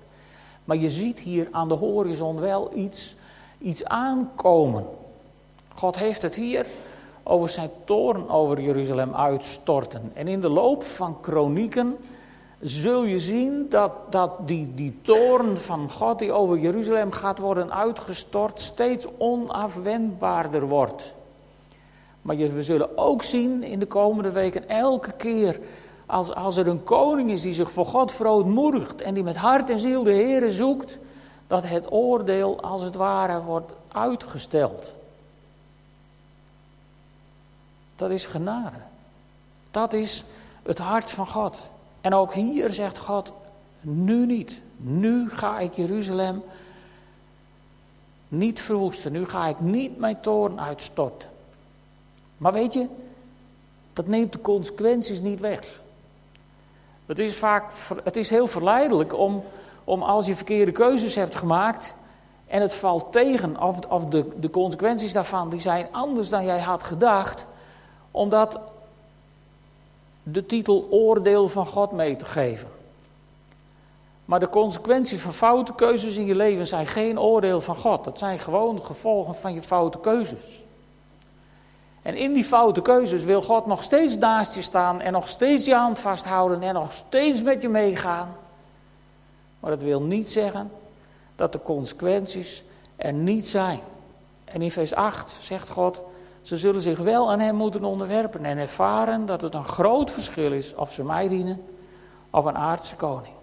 Maar 0.63 0.77
je 0.77 0.89
ziet 0.89 1.19
hier 1.19 1.47
aan 1.51 1.67
de 1.67 1.73
horizon 1.73 2.39
wel 2.39 2.71
iets, 2.75 3.15
iets 3.57 3.85
aankomen. 3.85 4.85
God 5.75 5.97
heeft 5.97 6.21
het 6.21 6.35
hier 6.35 6.65
over 7.23 7.49
zijn 7.49 7.69
toorn 7.83 8.29
over 8.29 8.61
Jeruzalem 8.61 9.15
uitstorten. 9.15 10.11
En 10.13 10.27
in 10.27 10.41
de 10.41 10.49
loop 10.49 10.83
van 10.83 11.21
kronieken 11.21 11.97
zul 12.59 13.03
je 13.03 13.19
zien 13.19 13.65
dat, 13.69 13.91
dat 14.09 14.31
die, 14.47 14.71
die 14.75 14.99
toorn 15.01 15.57
van 15.57 15.91
God 15.91 16.19
die 16.19 16.31
over 16.31 16.59
Jeruzalem 16.59 17.11
gaat 17.11 17.39
worden 17.39 17.73
uitgestort 17.73 18.59
steeds 18.59 19.07
onafwendbaarder 19.17 20.67
wordt. 20.67 21.19
Maar 22.21 22.35
we 22.35 22.63
zullen 22.63 22.97
ook 22.97 23.23
zien 23.23 23.63
in 23.63 23.79
de 23.79 23.85
komende 23.85 24.31
weken 24.31 24.69
elke 24.69 25.11
keer 25.11 25.59
als, 26.11 26.33
als 26.33 26.57
er 26.57 26.67
een 26.67 26.83
koning 26.83 27.31
is 27.31 27.41
die 27.41 27.53
zich 27.53 27.71
voor 27.71 27.85
God 27.85 28.11
verootmoedigt 28.11 29.01
en 29.01 29.13
die 29.13 29.23
met 29.23 29.35
hart 29.35 29.69
en 29.69 29.79
ziel 29.79 30.03
de 30.03 30.13
Heere 30.13 30.51
zoekt, 30.51 30.97
dat 31.47 31.67
het 31.67 31.91
oordeel 31.91 32.61
als 32.61 32.81
het 32.81 32.95
ware 32.95 33.41
wordt 33.41 33.71
uitgesteld. 33.91 34.93
Dat 37.95 38.09
is 38.09 38.25
genade. 38.25 38.77
Dat 39.71 39.93
is 39.93 40.23
het 40.63 40.77
hart 40.77 41.09
van 41.11 41.27
God. 41.27 41.69
En 42.01 42.13
ook 42.13 42.33
hier 42.33 42.73
zegt 42.73 42.97
God, 42.97 43.33
nu 43.81 44.25
niet. 44.25 44.61
Nu 44.77 45.29
ga 45.29 45.59
ik 45.59 45.73
Jeruzalem 45.73 46.43
niet 48.27 48.61
verwoesten. 48.61 49.11
Nu 49.11 49.25
ga 49.25 49.47
ik 49.47 49.59
niet 49.59 49.97
mijn 49.97 50.21
toorn 50.21 50.59
uitstorten. 50.59 51.29
Maar 52.41 52.53
weet 52.53 52.73
je, 52.73 52.87
dat 53.93 54.07
neemt 54.07 54.33
de 54.33 54.41
consequenties 54.41 55.21
niet 55.21 55.39
weg. 55.39 55.81
Het 57.05 57.19
is, 57.19 57.35
vaak, 57.35 57.71
het 58.03 58.15
is 58.15 58.29
heel 58.29 58.47
verleidelijk 58.47 59.17
om, 59.17 59.43
om 59.83 60.03
als 60.03 60.25
je 60.25 60.35
verkeerde 60.35 60.71
keuzes 60.71 61.15
hebt 61.15 61.35
gemaakt 61.35 61.95
en 62.47 62.61
het 62.61 62.73
valt 62.73 63.11
tegen, 63.11 63.61
of, 63.61 63.79
of 63.85 64.05
de, 64.05 64.27
de 64.39 64.49
consequenties 64.49 65.13
daarvan 65.13 65.49
die 65.49 65.59
zijn 65.59 65.87
anders 65.91 66.29
dan 66.29 66.45
jij 66.45 66.59
had 66.59 66.83
gedacht, 66.83 67.45
omdat 68.11 68.59
de 70.23 70.45
titel 70.45 70.87
oordeel 70.89 71.47
van 71.47 71.65
God 71.65 71.91
mee 71.91 72.15
te 72.15 72.25
geven. 72.25 72.69
Maar 74.25 74.39
de 74.39 74.49
consequenties 74.49 75.21
van 75.21 75.33
foute 75.33 75.73
keuzes 75.75 76.17
in 76.17 76.25
je 76.25 76.35
leven 76.35 76.67
zijn 76.67 76.87
geen 76.87 77.19
oordeel 77.19 77.61
van 77.61 77.75
God. 77.75 78.03
Dat 78.03 78.17
zijn 78.17 78.39
gewoon 78.39 78.83
gevolgen 78.83 79.35
van 79.35 79.53
je 79.53 79.61
foute 79.61 79.99
keuzes. 79.99 80.63
En 82.01 82.15
in 82.15 82.33
die 82.33 82.43
foute 82.43 82.81
keuzes 82.81 83.23
wil 83.23 83.41
God 83.41 83.65
nog 83.65 83.83
steeds 83.83 84.17
naast 84.17 84.55
je 84.55 84.61
staan 84.61 85.01
en 85.01 85.11
nog 85.11 85.27
steeds 85.27 85.65
je 85.65 85.75
hand 85.75 85.99
vasthouden 85.99 86.61
en 86.61 86.73
nog 86.73 86.91
steeds 86.91 87.41
met 87.41 87.61
je 87.61 87.69
meegaan. 87.69 88.35
Maar 89.59 89.71
dat 89.71 89.81
wil 89.81 90.01
niet 90.01 90.31
zeggen 90.31 90.71
dat 91.35 91.51
de 91.51 91.61
consequenties 91.61 92.63
er 92.95 93.13
niet 93.13 93.47
zijn. 93.47 93.79
En 94.45 94.61
in 94.61 94.71
vers 94.71 94.93
8 94.93 95.37
zegt 95.41 95.69
God, 95.69 96.01
ze 96.41 96.57
zullen 96.57 96.81
zich 96.81 96.99
wel 96.99 97.31
aan 97.31 97.39
hem 97.39 97.55
moeten 97.55 97.83
onderwerpen 97.83 98.45
en 98.45 98.57
ervaren 98.57 99.25
dat 99.25 99.41
het 99.41 99.53
een 99.53 99.65
groot 99.65 100.11
verschil 100.11 100.51
is 100.51 100.75
of 100.75 100.91
ze 100.91 101.03
mij 101.03 101.27
dienen 101.27 101.63
of 102.29 102.45
een 102.45 102.57
aardse 102.57 102.95
koning. 102.95 103.33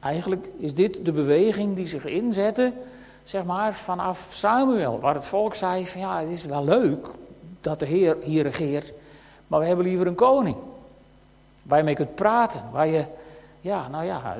Eigenlijk 0.00 0.48
is 0.56 0.74
dit 0.74 1.04
de 1.04 1.12
beweging 1.12 1.76
die 1.76 1.86
zich 1.86 2.04
inzette, 2.04 2.72
zeg 3.24 3.44
maar, 3.44 3.74
vanaf 3.74 4.28
Samuel, 4.30 5.00
waar 5.00 5.14
het 5.14 5.26
volk 5.26 5.54
zei 5.54 5.86
van 5.86 6.00
ja, 6.00 6.20
het 6.20 6.30
is 6.30 6.44
wel 6.44 6.64
leuk 6.64 7.08
dat 7.60 7.80
de 7.80 7.86
Heer 7.86 8.16
hier 8.20 8.42
regeert, 8.42 8.92
maar 9.46 9.60
we 9.60 9.66
hebben 9.66 9.84
liever 9.84 10.06
een 10.06 10.14
koning. 10.14 10.56
Waar 11.62 11.78
je 11.78 11.84
mee 11.84 11.94
kunt 11.94 12.14
praten, 12.14 12.60
waar 12.72 12.86
je, 12.86 13.04
ja, 13.60 13.88
nou 13.88 14.04
ja, 14.04 14.36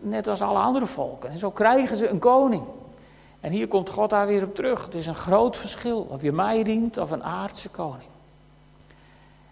net 0.00 0.28
als 0.28 0.42
alle 0.42 0.58
andere 0.58 0.86
volken. 0.86 1.30
En 1.30 1.36
zo 1.36 1.50
krijgen 1.50 1.96
ze 1.96 2.08
een 2.08 2.18
koning. 2.18 2.62
En 3.40 3.50
hier 3.50 3.68
komt 3.68 3.90
God 3.90 4.10
daar 4.10 4.26
weer 4.26 4.44
op 4.44 4.54
terug. 4.54 4.84
Het 4.84 4.94
is 4.94 5.06
een 5.06 5.14
groot 5.14 5.56
verschil 5.56 6.06
of 6.10 6.22
je 6.22 6.32
mij 6.32 6.62
dient 6.62 6.98
of 6.98 7.10
een 7.10 7.24
aardse 7.24 7.68
koning. 7.68 8.10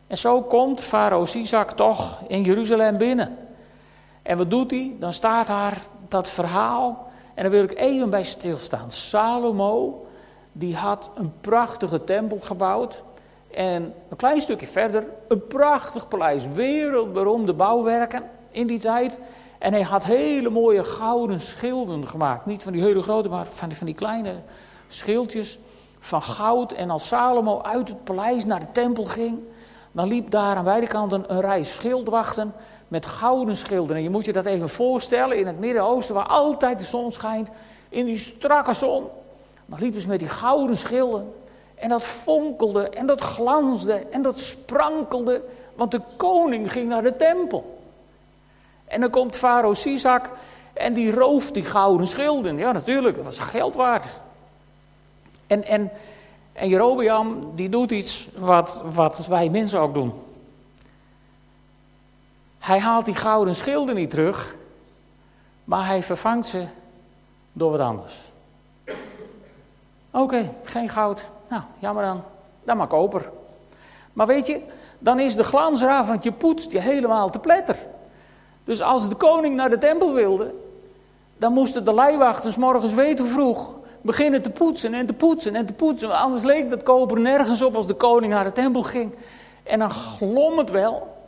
En 0.07 0.19
zo 0.19 0.43
komt 0.43 0.81
farao 0.81 1.25
Sisak 1.25 1.71
toch 1.71 2.21
in 2.27 2.43
Jeruzalem 2.43 2.97
binnen. 2.97 3.39
En 4.23 4.37
wat 4.37 4.51
doet 4.51 4.71
hij? 4.71 4.97
Dan 4.99 5.13
staat 5.13 5.47
daar 5.47 5.81
dat 6.09 6.31
verhaal. 6.31 7.10
En 7.41 7.47
daar 7.47 7.55
wil 7.55 7.65
ik 7.71 7.79
even 7.79 8.11
bij 8.11 8.23
stilstaan. 8.23 8.91
Salomo, 8.91 10.07
die 10.53 10.77
had 10.77 11.11
een 11.15 11.33
prachtige 11.41 12.05
tempel 12.05 12.39
gebouwd. 12.41 13.03
En 13.51 13.95
een 14.09 14.17
klein 14.17 14.41
stukje 14.41 14.67
verder, 14.67 15.07
een 15.29 15.47
prachtig 15.47 16.09
paleis. 16.09 16.47
Wereldberoemde 16.47 17.55
bouwwerken 17.55 18.23
in 18.51 18.67
die 18.67 18.79
tijd. 18.79 19.19
En 19.59 19.73
hij 19.73 19.83
had 19.83 20.05
hele 20.05 20.51
mooie 20.51 20.85
gouden 20.85 21.41
schilden 21.41 22.07
gemaakt. 22.07 22.47
Niet 22.47 22.63
van 22.63 22.73
die 22.73 22.83
hele 22.83 23.03
grote, 23.03 23.29
maar 23.29 23.47
van 23.47 23.69
die, 23.69 23.79
van 23.79 23.87
die 23.87 23.95
kleine 23.95 24.35
schildjes 24.87 25.59
van 25.99 26.23
goud. 26.23 26.73
En 26.73 26.91
als 26.91 27.07
Salomo 27.07 27.63
uit 27.63 27.89
het 27.89 28.05
paleis 28.05 28.45
naar 28.45 28.61
de 28.61 28.73
tempel 28.73 29.05
ging, 29.07 29.39
dan 29.93 30.09
liep 30.09 30.31
daar 30.31 30.57
aan 30.57 30.65
beide 30.65 30.87
kanten 30.87 31.25
een 31.27 31.41
rij 31.41 31.63
schildwachten 31.63 32.53
met 32.91 33.07
gouden 33.07 33.57
schilden. 33.57 33.97
En 33.97 34.03
je 34.03 34.11
moet 34.11 34.25
je 34.25 34.33
dat 34.33 34.45
even 34.45 34.69
voorstellen 34.69 35.39
in 35.39 35.47
het 35.47 35.59
Midden-Oosten, 35.59 36.15
waar 36.15 36.27
altijd 36.27 36.79
de 36.79 36.85
zon 36.85 37.13
schijnt, 37.13 37.49
in 37.89 38.07
die 38.07 38.19
strakke 38.19 38.73
zon. 38.73 39.07
Dan 39.67 39.79
liepen 39.79 40.01
ze 40.01 40.07
met 40.07 40.19
die 40.19 40.29
gouden 40.29 40.77
schilden. 40.77 41.35
En 41.75 41.89
dat 41.89 42.03
fonkelde 42.03 42.89
en 42.89 43.07
dat 43.07 43.21
glansde 43.21 44.07
en 44.11 44.23
dat 44.23 44.41
sprankelde, 44.41 45.43
want 45.75 45.91
de 45.91 46.01
koning 46.17 46.73
ging 46.73 46.89
naar 46.89 47.03
de 47.03 47.17
tempel. 47.17 47.79
En 48.85 49.01
dan 49.01 49.11
komt 49.11 49.37
farao 49.37 49.75
Sisak 49.75 50.31
en 50.73 50.95
die 50.95 51.13
rooft 51.13 51.55
die 51.55 51.65
gouden 51.65 52.07
schilden. 52.07 52.57
Ja, 52.57 52.73
natuurlijk, 52.73 53.17
dat 53.17 53.25
was 53.25 53.39
geld 53.39 53.75
waard. 53.75 54.07
En, 55.47 55.65
en, 55.65 55.91
en 56.53 56.69
Jerobeam, 56.69 57.53
die 57.55 57.69
doet 57.69 57.91
iets 57.91 58.29
wat, 58.39 58.83
wat 58.85 59.27
wij 59.27 59.49
mensen 59.49 59.81
ook 59.81 59.95
doen. 59.95 60.13
Hij 62.61 62.79
haalt 62.79 63.05
die 63.05 63.15
gouden 63.15 63.55
schilden 63.55 63.95
niet 63.95 64.11
terug, 64.11 64.57
maar 65.65 65.87
hij 65.87 66.03
vervangt 66.03 66.49
ze 66.49 66.65
door 67.53 67.71
wat 67.71 67.81
anders. 67.81 68.19
Oké, 70.11 70.51
geen 70.65 70.89
goud. 70.89 71.27
Nou, 71.49 71.63
jammer 71.79 72.05
dan. 72.05 72.23
Dan 72.65 72.77
maar 72.77 72.87
koper. 72.87 73.31
Maar 74.13 74.27
weet 74.27 74.47
je, 74.47 74.61
dan 74.99 75.21
is 75.21 75.37
de 75.37 75.45
glans 75.45 75.81
eraf, 75.81 76.07
want 76.07 76.23
je 76.23 76.33
poetst 76.33 76.73
je 76.73 76.81
helemaal 76.81 77.31
te 77.31 77.39
pletter. 77.39 77.77
Dus 78.65 78.83
als 78.83 79.09
de 79.09 79.15
koning 79.15 79.55
naar 79.55 79.71
de 79.71 79.79
tempel 79.79 80.13
wilde, 80.13 80.55
dan 81.37 81.53
moesten 81.53 81.85
de 81.85 81.95
lijwachters 81.95 82.57
morgens 82.57 82.95
weten 82.95 83.27
vroeg 83.27 83.79
beginnen 84.01 84.43
te 84.43 84.51
poetsen 84.51 84.95
en 84.95 85.07
te 85.07 85.13
poetsen 85.13 85.55
en 85.55 85.67
te 85.67 85.73
poetsen. 85.73 86.19
Anders 86.19 86.43
leek 86.43 86.71
dat 86.71 86.83
koper 86.83 87.21
nergens 87.21 87.63
op 87.63 87.75
als 87.77 87.87
de 87.87 87.95
koning 87.95 88.33
naar 88.33 88.45
de 88.45 88.53
tempel 88.53 88.83
ging. 88.83 89.15
En 89.63 89.79
dan 89.79 89.91
glom 89.91 90.59
het 90.59 90.71
wel. 90.71 91.19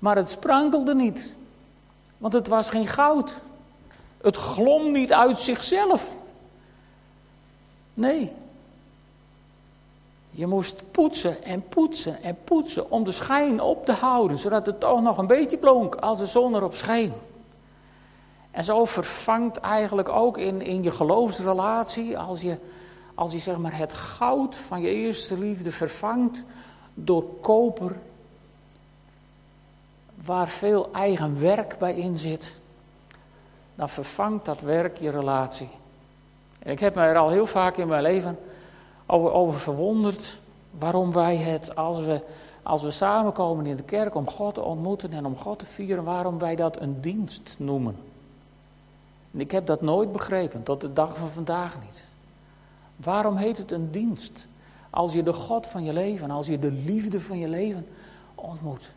Maar 0.00 0.16
het 0.16 0.30
sprankelde 0.30 0.94
niet. 0.94 1.32
Want 2.18 2.32
het 2.32 2.48
was 2.48 2.68
geen 2.68 2.86
goud. 2.86 3.40
Het 4.22 4.36
glom 4.36 4.92
niet 4.92 5.12
uit 5.12 5.38
zichzelf. 5.38 6.08
Nee. 7.94 8.32
Je 10.30 10.46
moest 10.46 10.90
poetsen 10.90 11.42
en 11.42 11.68
poetsen 11.68 12.22
en 12.22 12.38
poetsen 12.44 12.90
om 12.90 13.04
de 13.04 13.12
schijn 13.12 13.60
op 13.60 13.84
te 13.84 13.92
houden, 13.92 14.38
zodat 14.38 14.66
het 14.66 14.80
toch 14.80 15.02
nog 15.02 15.18
een 15.18 15.26
beetje 15.26 15.58
blonk 15.58 15.94
als 15.94 16.18
de 16.18 16.26
zon 16.26 16.54
erop 16.54 16.74
scheen. 16.74 17.12
En 18.50 18.64
zo 18.64 18.84
vervangt 18.84 19.56
eigenlijk 19.56 20.08
ook 20.08 20.38
in, 20.38 20.62
in 20.62 20.82
je 20.82 20.90
geloofsrelatie, 20.90 22.18
als 22.18 22.40
je, 22.40 22.56
als 23.14 23.32
je 23.32 23.38
zeg 23.38 23.58
maar 23.58 23.76
het 23.76 23.92
goud 23.92 24.54
van 24.54 24.80
je 24.80 24.88
eerste 24.88 25.38
liefde 25.38 25.72
vervangt 25.72 26.44
door 26.94 27.24
koper, 27.40 27.96
waar 30.24 30.48
veel 30.48 30.92
eigen 30.92 31.40
werk 31.40 31.78
bij 31.78 31.94
in 31.94 32.18
zit, 32.18 32.58
dan 33.74 33.88
vervangt 33.88 34.44
dat 34.44 34.60
werk 34.60 34.98
je 34.98 35.10
relatie. 35.10 35.68
En 36.58 36.70
ik 36.70 36.80
heb 36.80 36.94
me 36.94 37.02
er 37.02 37.16
al 37.16 37.30
heel 37.30 37.46
vaak 37.46 37.76
in 37.76 37.88
mijn 37.88 38.02
leven 38.02 38.38
over, 39.06 39.32
over 39.32 39.60
verwonderd 39.60 40.36
waarom 40.70 41.12
wij 41.12 41.36
het, 41.36 41.76
als 41.76 42.04
we, 42.04 42.20
als 42.62 42.82
we 42.82 42.90
samenkomen 42.90 43.66
in 43.66 43.76
de 43.76 43.82
kerk 43.82 44.14
om 44.14 44.28
God 44.28 44.54
te 44.54 44.62
ontmoeten 44.62 45.12
en 45.12 45.24
om 45.24 45.36
God 45.36 45.58
te 45.58 45.66
vieren, 45.66 46.04
waarom 46.04 46.38
wij 46.38 46.56
dat 46.56 46.80
een 46.80 47.00
dienst 47.00 47.54
noemen. 47.58 47.96
En 49.32 49.40
ik 49.40 49.50
heb 49.50 49.66
dat 49.66 49.80
nooit 49.80 50.12
begrepen, 50.12 50.62
tot 50.62 50.80
de 50.80 50.92
dag 50.92 51.16
van 51.16 51.28
vandaag 51.28 51.78
niet. 51.84 52.04
Waarom 52.96 53.36
heet 53.36 53.58
het 53.58 53.72
een 53.72 53.90
dienst? 53.90 54.46
Als 54.90 55.12
je 55.12 55.22
de 55.22 55.32
God 55.32 55.66
van 55.66 55.84
je 55.84 55.92
leven, 55.92 56.30
als 56.30 56.46
je 56.46 56.58
de 56.58 56.72
liefde 56.72 57.20
van 57.20 57.38
je 57.38 57.48
leven 57.48 57.86
ontmoet. 58.34 58.90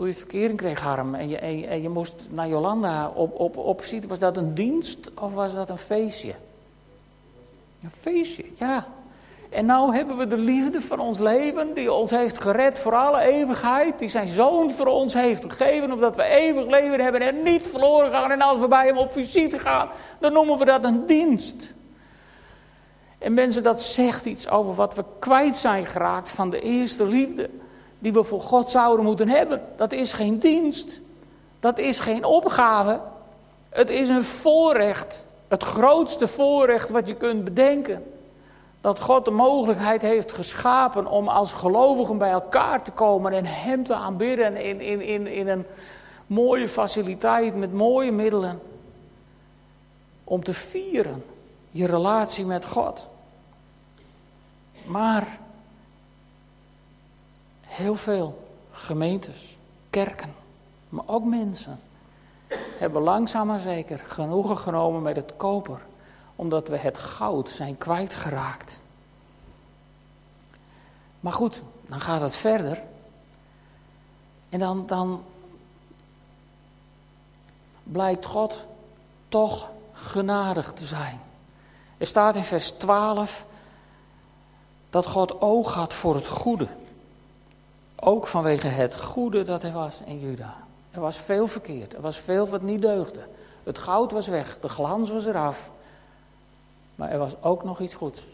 Toen 0.00 0.08
je 0.08 0.14
verkering 0.14 0.58
kreeg, 0.58 0.80
Harm, 0.80 1.14
en 1.14 1.28
je, 1.28 1.36
en 1.66 1.82
je, 1.82 1.88
moest 1.88 2.28
naar 2.30 2.48
Jolanda 2.48 3.08
op, 3.14 3.40
op, 3.40 3.56
op 3.56 3.80
visite, 3.80 4.08
was 4.08 4.18
dat 4.18 4.36
een 4.36 4.54
dienst 4.54 5.10
of 5.14 5.34
was 5.34 5.54
dat 5.54 5.70
een 5.70 5.78
feestje? 5.78 6.34
Een 7.82 7.90
feestje, 7.90 8.44
ja. 8.58 8.86
En 9.50 9.66
nou 9.66 9.94
hebben 9.94 10.16
we 10.16 10.26
de 10.26 10.38
liefde 10.38 10.80
van 10.80 11.00
ons 11.00 11.18
leven, 11.18 11.74
die 11.74 11.92
ons 11.92 12.10
heeft 12.10 12.40
gered 12.40 12.78
voor 12.78 12.94
alle 12.94 13.20
eeuwigheid, 13.20 13.98
die 13.98 14.08
zijn 14.08 14.28
zoon 14.28 14.70
voor 14.70 14.86
ons 14.86 15.14
heeft 15.14 15.44
gegeven, 15.48 15.92
omdat 15.92 16.16
we 16.16 16.22
eeuwig 16.22 16.66
leven 16.66 17.00
hebben 17.00 17.20
en 17.20 17.42
niet 17.42 17.62
verloren 17.62 18.10
gaan. 18.10 18.30
En 18.30 18.40
als 18.40 18.58
we 18.58 18.68
bij 18.68 18.86
hem 18.86 18.98
op 18.98 19.12
visite 19.12 19.58
gaan, 19.58 19.88
dan 20.18 20.32
noemen 20.32 20.58
we 20.58 20.64
dat 20.64 20.84
een 20.84 21.06
dienst. 21.06 21.72
En 23.18 23.34
mensen, 23.34 23.62
dat 23.62 23.82
zegt 23.82 24.26
iets 24.26 24.48
over 24.48 24.74
wat 24.74 24.94
we 24.94 25.04
kwijt 25.18 25.56
zijn 25.56 25.86
geraakt 25.86 26.30
van 26.30 26.50
de 26.50 26.60
eerste 26.60 27.06
liefde, 27.06 27.50
die 28.00 28.12
we 28.12 28.24
voor 28.24 28.40
God 28.40 28.70
zouden 28.70 29.04
moeten 29.04 29.28
hebben. 29.28 29.62
Dat 29.76 29.92
is 29.92 30.12
geen 30.12 30.38
dienst, 30.38 31.00
dat 31.60 31.78
is 31.78 32.00
geen 32.00 32.24
opgave, 32.24 33.00
het 33.68 33.90
is 33.90 34.08
een 34.08 34.24
voorrecht, 34.24 35.22
het 35.48 35.62
grootste 35.62 36.28
voorrecht 36.28 36.90
wat 36.90 37.08
je 37.08 37.14
kunt 37.14 37.44
bedenken 37.44 38.04
dat 38.80 39.00
God 39.00 39.24
de 39.24 39.30
mogelijkheid 39.30 40.02
heeft 40.02 40.32
geschapen 40.32 41.06
om 41.06 41.28
als 41.28 41.52
gelovigen 41.52 42.18
bij 42.18 42.30
elkaar 42.30 42.82
te 42.82 42.90
komen 42.90 43.32
en 43.32 43.44
Hem 43.44 43.84
te 43.84 43.94
aanbidden 43.94 44.56
in, 44.56 44.80
in, 44.80 45.00
in, 45.00 45.26
in 45.26 45.48
een 45.48 45.66
mooie 46.26 46.68
faciliteit 46.68 47.56
met 47.56 47.72
mooie 47.72 48.12
middelen. 48.12 48.60
Om 50.24 50.44
te 50.44 50.54
vieren 50.54 51.24
je 51.70 51.86
relatie 51.86 52.44
met 52.44 52.64
God. 52.64 53.08
Maar 54.84 55.38
heel 57.80 57.94
veel 57.94 58.48
gemeentes, 58.70 59.56
kerken, 59.90 60.34
maar 60.88 61.04
ook 61.06 61.24
mensen 61.24 61.80
hebben 62.78 63.02
langzaam 63.02 63.46
maar 63.46 63.60
zeker 63.60 63.98
genoegen 63.98 64.58
genomen 64.58 65.02
met 65.02 65.16
het 65.16 65.32
koper 65.36 65.80
omdat 66.36 66.68
we 66.68 66.76
het 66.76 66.98
goud 66.98 67.50
zijn 67.50 67.78
kwijtgeraakt. 67.78 68.80
Maar 71.20 71.32
goed, 71.32 71.62
dan 71.86 72.00
gaat 72.00 72.20
het 72.20 72.36
verder. 72.36 72.82
En 74.48 74.58
dan, 74.58 74.86
dan 74.86 75.22
blijkt 77.82 78.24
God 78.24 78.66
toch 79.28 79.68
genadig 79.92 80.72
te 80.72 80.84
zijn. 80.84 81.20
Er 81.98 82.06
staat 82.06 82.36
in 82.36 82.42
vers 82.42 82.70
12 82.70 83.44
dat 84.90 85.06
God 85.06 85.40
oog 85.40 85.74
had 85.74 85.92
voor 85.92 86.14
het 86.14 86.26
goede. 86.26 86.68
Ook 88.00 88.26
vanwege 88.26 88.66
het 88.66 89.00
goede 89.00 89.42
dat 89.42 89.62
er 89.62 89.72
was 89.72 90.00
in 90.04 90.20
Juda. 90.20 90.56
Er 90.90 91.00
was 91.00 91.16
veel 91.16 91.46
verkeerd, 91.46 91.94
er 91.94 92.00
was 92.00 92.16
veel 92.16 92.48
wat 92.48 92.62
niet 92.62 92.82
deugde. 92.82 93.20
Het 93.62 93.78
goud 93.78 94.12
was 94.12 94.28
weg, 94.28 94.58
de 94.60 94.68
glans 94.68 95.10
was 95.10 95.26
eraf. 95.26 95.70
Maar 96.94 97.10
er 97.10 97.18
was 97.18 97.42
ook 97.42 97.64
nog 97.64 97.80
iets 97.80 97.94
goeds. 97.94 98.26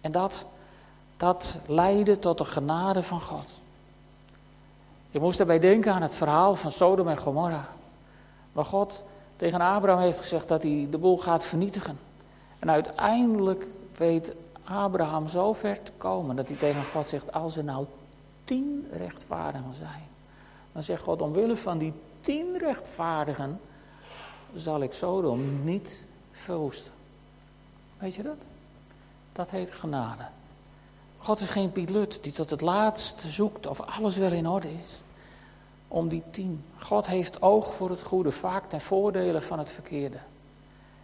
En 0.00 0.12
dat, 0.12 0.44
dat 1.16 1.56
leidde 1.66 2.18
tot 2.18 2.38
de 2.38 2.44
genade 2.44 3.02
van 3.02 3.20
God. 3.20 3.48
Je 5.10 5.20
moest 5.20 5.38
daarbij 5.38 5.58
denken 5.58 5.92
aan 5.92 6.02
het 6.02 6.14
verhaal 6.14 6.54
van 6.54 6.70
Sodom 6.70 7.08
en 7.08 7.18
Gomorra. 7.18 7.68
Waar 8.52 8.64
God 8.64 9.02
tegen 9.36 9.60
Abraham 9.60 10.00
heeft 10.02 10.18
gezegd 10.18 10.48
dat 10.48 10.62
hij 10.62 10.86
de 10.90 10.98
boel 10.98 11.18
gaat 11.18 11.44
vernietigen. 11.44 11.98
En 12.58 12.70
uiteindelijk 12.70 13.66
weet 13.96 14.32
Abraham 14.64 15.28
zo 15.28 15.52
ver 15.52 15.82
te 15.82 15.92
komen 15.96 16.36
dat 16.36 16.48
hij 16.48 16.56
tegen 16.56 16.84
God 16.84 17.08
zegt: 17.08 17.32
Als 17.32 17.56
er 17.56 17.64
nou 17.64 17.86
tien 18.52 18.88
rechtvaardigen 18.92 19.74
zijn, 19.74 20.08
dan 20.72 20.82
zegt 20.82 21.02
God: 21.02 21.22
Omwille 21.22 21.56
van 21.56 21.78
die 21.78 21.92
tien 22.20 22.58
rechtvaardigen 22.58 23.60
zal 24.54 24.82
ik 24.82 24.92
Sodom 24.92 25.64
niet 25.64 26.04
verwoesten. 26.32 26.92
Weet 27.98 28.14
je 28.14 28.22
dat? 28.22 28.36
Dat 29.32 29.50
heet 29.50 29.70
genade. 29.70 30.26
God 31.18 31.40
is 31.40 31.48
geen 31.48 31.72
piloot 31.72 32.22
die 32.22 32.32
tot 32.32 32.50
het 32.50 32.60
laatste 32.60 33.28
zoekt 33.28 33.66
of 33.66 33.80
alles 33.80 34.16
wel 34.16 34.32
in 34.32 34.48
orde 34.48 34.68
is. 34.68 35.00
Om 35.88 36.08
die 36.08 36.22
tien. 36.30 36.64
God 36.76 37.06
heeft 37.06 37.42
oog 37.42 37.74
voor 37.74 37.90
het 37.90 38.02
goede, 38.02 38.30
vaak 38.30 38.66
ten 38.66 38.80
voordele 38.80 39.40
van 39.40 39.58
het 39.58 39.70
verkeerde. 39.70 40.18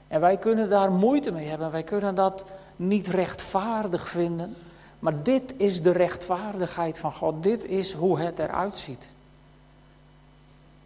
En 0.09 0.21
wij 0.21 0.37
kunnen 0.37 0.69
daar 0.69 0.91
moeite 0.91 1.31
mee 1.31 1.47
hebben. 1.47 1.71
Wij 1.71 1.83
kunnen 1.83 2.15
dat 2.15 2.45
niet 2.77 3.07
rechtvaardig 3.07 4.09
vinden. 4.09 4.57
Maar 4.99 5.23
dit 5.23 5.55
is 5.57 5.83
de 5.83 5.91
rechtvaardigheid 5.91 6.99
van 6.99 7.13
God. 7.13 7.43
Dit 7.43 7.65
is 7.65 7.93
hoe 7.93 8.19
het 8.19 8.39
eruit 8.39 8.79
ziet. 8.79 9.11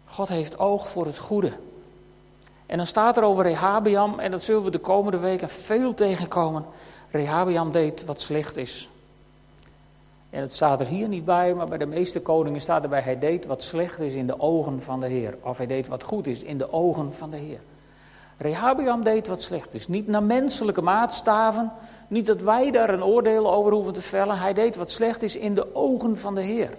God 0.05 0.27
heeft 0.27 0.59
oog 0.59 0.87
voor 0.87 1.05
het 1.05 1.17
goede. 1.17 1.51
En 2.65 2.77
dan 2.77 2.85
staat 2.85 3.17
er 3.17 3.23
over 3.23 3.43
Rehabiam, 3.43 4.19
en 4.19 4.31
dat 4.31 4.43
zullen 4.43 4.63
we 4.63 4.71
de 4.71 4.79
komende 4.79 5.19
weken 5.19 5.49
veel 5.49 5.93
tegenkomen. 5.93 6.65
Rehabiam 7.11 7.71
deed 7.71 8.05
wat 8.05 8.21
slecht 8.21 8.57
is. 8.57 8.89
En 10.29 10.41
het 10.41 10.53
staat 10.53 10.79
er 10.79 10.87
hier 10.87 11.07
niet 11.07 11.25
bij, 11.25 11.53
maar 11.53 11.67
bij 11.67 11.77
de 11.77 11.85
meeste 11.85 12.21
koningen 12.21 12.61
staat 12.61 12.83
erbij: 12.83 13.01
hij 13.01 13.19
deed 13.19 13.45
wat 13.45 13.63
slecht 13.63 13.99
is 13.99 14.13
in 14.13 14.27
de 14.27 14.39
ogen 14.39 14.81
van 14.81 14.99
de 14.99 15.07
Heer. 15.07 15.37
Of 15.41 15.57
hij 15.57 15.67
deed 15.67 15.87
wat 15.87 16.03
goed 16.03 16.27
is 16.27 16.43
in 16.43 16.57
de 16.57 16.73
ogen 16.73 17.13
van 17.13 17.29
de 17.29 17.37
Heer. 17.37 17.59
Rehabiam 18.37 19.03
deed 19.03 19.27
wat 19.27 19.41
slecht 19.41 19.73
is. 19.73 19.87
Niet 19.87 20.07
naar 20.07 20.23
menselijke 20.23 20.81
maatstaven, 20.81 21.71
niet 22.07 22.25
dat 22.25 22.41
wij 22.41 22.71
daar 22.71 22.89
een 22.89 23.03
oordeel 23.03 23.53
over 23.53 23.71
hoeven 23.71 23.93
te 23.93 24.01
vellen. 24.01 24.37
Hij 24.37 24.53
deed 24.53 24.75
wat 24.75 24.89
slecht 24.89 25.23
is 25.23 25.35
in 25.35 25.55
de 25.55 25.75
ogen 25.75 26.17
van 26.17 26.35
de 26.35 26.41
Heer. 26.41 26.69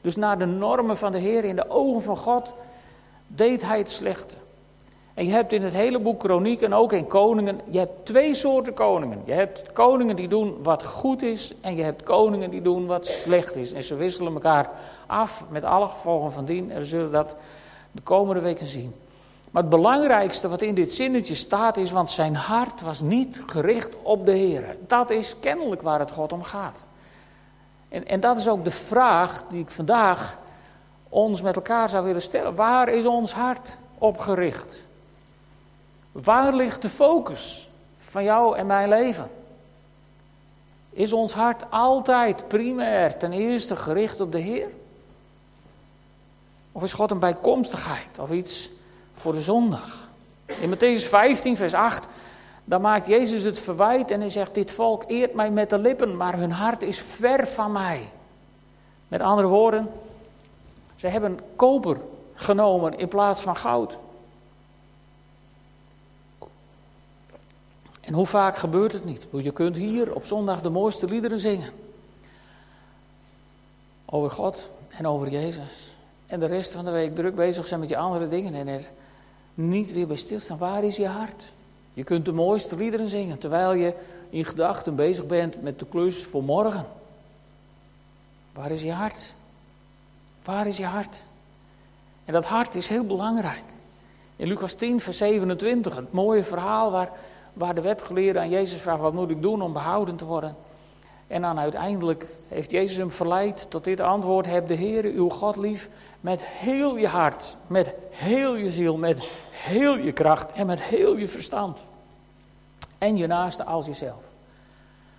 Dus 0.00 0.16
naar 0.16 0.38
de 0.38 0.46
normen 0.46 0.96
van 0.96 1.12
de 1.12 1.18
Heer, 1.18 1.44
in 1.44 1.56
de 1.56 1.70
ogen 1.70 2.02
van 2.02 2.16
God, 2.16 2.54
deed 3.26 3.62
hij 3.62 3.78
het 3.78 3.90
slechte. 3.90 4.36
En 5.14 5.24
je 5.24 5.32
hebt 5.32 5.52
in 5.52 5.62
het 5.62 5.72
hele 5.72 5.98
boek 5.98 6.18
Kroniek 6.20 6.60
en 6.62 6.74
ook 6.74 6.92
in 6.92 7.06
Koningen, 7.06 7.60
je 7.70 7.78
hebt 7.78 8.06
twee 8.06 8.34
soorten 8.34 8.74
koningen. 8.74 9.22
Je 9.24 9.32
hebt 9.32 9.72
koningen 9.72 10.16
die 10.16 10.28
doen 10.28 10.56
wat 10.62 10.84
goed 10.84 11.22
is 11.22 11.54
en 11.60 11.76
je 11.76 11.82
hebt 11.82 12.02
koningen 12.02 12.50
die 12.50 12.62
doen 12.62 12.86
wat 12.86 13.06
slecht 13.06 13.56
is. 13.56 13.72
En 13.72 13.82
ze 13.82 13.94
wisselen 13.94 14.32
elkaar 14.32 14.70
af 15.06 15.44
met 15.50 15.64
alle 15.64 15.86
gevolgen 15.88 16.32
van 16.32 16.44
dien. 16.44 16.70
En 16.70 16.78
we 16.78 16.84
zullen 16.84 17.12
dat 17.12 17.36
de 17.92 18.02
komende 18.02 18.40
weken 18.40 18.66
zien. 18.66 18.94
Maar 19.50 19.62
het 19.62 19.70
belangrijkste 19.70 20.48
wat 20.48 20.62
in 20.62 20.74
dit 20.74 20.92
zinnetje 20.92 21.34
staat 21.34 21.76
is, 21.76 21.90
want 21.90 22.10
zijn 22.10 22.36
hart 22.36 22.80
was 22.80 23.00
niet 23.00 23.42
gericht 23.46 23.94
op 24.02 24.26
de 24.26 24.32
Heer. 24.32 24.76
Dat 24.86 25.10
is 25.10 25.34
kennelijk 25.40 25.82
waar 25.82 25.98
het 25.98 26.10
God 26.10 26.32
om 26.32 26.42
gaat. 26.42 26.84
En, 27.88 28.06
en 28.06 28.20
dat 28.20 28.36
is 28.36 28.48
ook 28.48 28.64
de 28.64 28.70
vraag 28.70 29.44
die 29.48 29.60
ik 29.60 29.70
vandaag 29.70 30.38
ons 31.08 31.42
met 31.42 31.56
elkaar 31.56 31.88
zou 31.88 32.04
willen 32.04 32.22
stellen. 32.22 32.54
Waar 32.54 32.88
is 32.88 33.06
ons 33.06 33.32
hart 33.32 33.76
op 33.98 34.18
gericht? 34.18 34.78
Waar 36.12 36.54
ligt 36.54 36.82
de 36.82 36.88
focus 36.88 37.68
van 37.98 38.24
jou 38.24 38.56
en 38.56 38.66
mijn 38.66 38.88
leven? 38.88 39.30
Is 40.90 41.12
ons 41.12 41.32
hart 41.32 41.64
altijd 41.70 42.48
primair 42.48 43.16
ten 43.16 43.32
eerste 43.32 43.76
gericht 43.76 44.20
op 44.20 44.32
de 44.32 44.38
Heer? 44.38 44.70
Of 46.72 46.82
is 46.82 46.92
God 46.92 47.10
een 47.10 47.18
bijkomstigheid 47.18 48.18
of 48.18 48.30
iets 48.30 48.70
voor 49.18 49.32
de 49.32 49.42
zondag. 49.42 50.08
In 50.60 50.74
Matthäus 50.74 51.08
15, 51.08 51.56
vers 51.56 51.74
8, 51.74 52.08
dan 52.64 52.80
maakt 52.80 53.06
Jezus 53.06 53.42
het 53.42 53.58
verwijt 53.58 54.10
en 54.10 54.20
hij 54.20 54.28
zegt: 54.28 54.54
Dit 54.54 54.70
volk 54.70 55.04
eert 55.06 55.34
mij 55.34 55.50
met 55.50 55.70
de 55.70 55.78
lippen, 55.78 56.16
maar 56.16 56.38
hun 56.38 56.52
hart 56.52 56.82
is 56.82 56.98
ver 56.98 57.46
van 57.46 57.72
mij. 57.72 58.10
Met 59.08 59.20
andere 59.20 59.48
woorden, 59.48 59.90
ze 60.96 61.06
hebben 61.06 61.38
koper 61.56 62.00
genomen 62.34 62.98
in 62.98 63.08
plaats 63.08 63.40
van 63.40 63.56
goud. 63.56 63.98
En 68.00 68.14
hoe 68.14 68.26
vaak 68.26 68.56
gebeurt 68.56 68.92
het 68.92 69.04
niet? 69.04 69.26
Je 69.30 69.52
kunt 69.52 69.76
hier 69.76 70.14
op 70.14 70.24
zondag 70.24 70.60
de 70.60 70.70
mooiste 70.70 71.06
liederen 71.06 71.40
zingen. 71.40 71.72
Over 74.04 74.30
God 74.30 74.70
en 74.88 75.06
over 75.06 75.28
Jezus. 75.28 75.96
En 76.26 76.40
de 76.40 76.46
rest 76.46 76.72
van 76.72 76.84
de 76.84 76.90
week 76.90 77.14
druk 77.14 77.34
bezig 77.34 77.66
zijn 77.66 77.80
met 77.80 77.88
je 77.88 77.96
andere 77.96 78.28
dingen 78.28 78.54
en 78.54 78.68
er 78.68 78.90
niet 79.58 79.92
weer 79.92 80.06
bij 80.06 80.16
stilstaan. 80.16 80.58
Waar 80.58 80.84
is 80.84 80.96
je 80.96 81.06
hart? 81.06 81.52
Je 81.94 82.04
kunt 82.04 82.24
de 82.24 82.32
mooiste 82.32 82.76
liederen 82.76 83.08
zingen 83.08 83.38
terwijl 83.38 83.72
je 83.72 83.94
in 84.30 84.44
gedachten 84.44 84.96
bezig 84.96 85.26
bent 85.26 85.62
met 85.62 85.78
de 85.78 85.86
klus 85.86 86.24
voor 86.24 86.42
morgen. 86.42 86.86
Waar 88.52 88.70
is 88.70 88.82
je 88.82 88.92
hart? 88.92 89.34
Waar 90.44 90.66
is 90.66 90.76
je 90.76 90.84
hart? 90.84 91.22
En 92.24 92.32
dat 92.32 92.44
hart 92.44 92.74
is 92.74 92.88
heel 92.88 93.04
belangrijk. 93.04 93.62
In 94.36 94.48
Lucas 94.48 94.74
10, 94.74 95.00
vers 95.00 95.16
27, 95.16 95.96
het 95.96 96.12
mooie 96.12 96.44
verhaal 96.44 96.90
waar, 96.90 97.10
waar 97.52 97.74
de 97.74 97.80
wetgeleerde 97.80 98.38
aan 98.38 98.50
Jezus 98.50 98.80
vraagt: 98.80 99.00
wat 99.00 99.12
moet 99.12 99.30
ik 99.30 99.42
doen 99.42 99.62
om 99.62 99.72
behouden 99.72 100.16
te 100.16 100.24
worden? 100.24 100.56
En 101.26 101.42
dan 101.42 101.58
uiteindelijk 101.58 102.26
heeft 102.48 102.70
Jezus 102.70 102.96
hem 102.96 103.10
verleid 103.10 103.66
tot 103.70 103.84
dit 103.84 104.00
antwoord: 104.00 104.46
Heb 104.46 104.68
de 104.68 104.74
Heer 104.74 105.04
uw 105.04 105.28
God 105.28 105.56
lief 105.56 105.90
met 106.20 106.42
heel 106.44 106.96
je 106.96 107.08
hart, 107.08 107.56
met 107.66 107.92
heel 108.10 108.56
je 108.56 108.70
ziel, 108.70 108.96
met 108.96 109.18
heel 109.50 109.96
je 109.96 110.12
kracht 110.12 110.52
en 110.52 110.66
met 110.66 110.82
heel 110.82 111.16
je 111.16 111.28
verstand. 111.28 111.78
En 112.98 113.16
je 113.16 113.26
naaste 113.26 113.64
als 113.64 113.86
jezelf. 113.86 114.22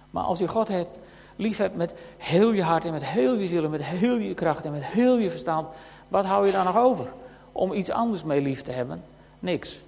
Maar 0.10 0.24
als 0.24 0.40
je 0.40 0.48
God 0.48 0.68
hebt, 0.68 0.98
lief 1.36 1.58
hebt 1.58 1.76
met 1.76 1.94
heel 2.18 2.52
je 2.52 2.64
hart 2.64 2.86
en 2.86 2.92
met 2.92 3.06
heel 3.06 3.36
je 3.36 3.48
ziel 3.48 3.64
en 3.64 3.70
met 3.70 3.84
heel 3.84 4.18
je 4.18 4.34
kracht 4.34 4.66
en 4.66 4.72
met 4.72 4.86
heel 4.86 5.18
je 5.18 5.30
verstand, 5.30 5.68
wat 6.08 6.26
hou 6.26 6.46
je 6.46 6.52
dan 6.52 6.66
nog 6.66 6.78
over? 6.78 7.12
Om 7.52 7.74
iets 7.74 7.90
anders 7.90 8.24
mee 8.24 8.42
lief 8.42 8.62
te 8.62 8.72
hebben? 8.72 9.04
Niks. 9.40 9.80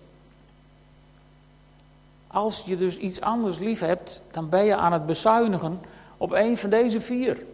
Als 2.28 2.64
je 2.66 2.78
dus 2.78 2.98
iets 2.98 3.22
anders 3.22 3.60
lief 3.60 3.80
hebt, 3.80 4.22
dan 4.32 4.50
ben 4.50 4.64
je 4.64 4.76
aan 4.76 4.94
het 4.94 5.06
bezuinigen 5.06 5.80
op 6.18 6.32
een 6.32 6.58
van 6.58 6.70
deze 6.70 7.02
vier. 7.02 7.36
Dat 7.36 7.46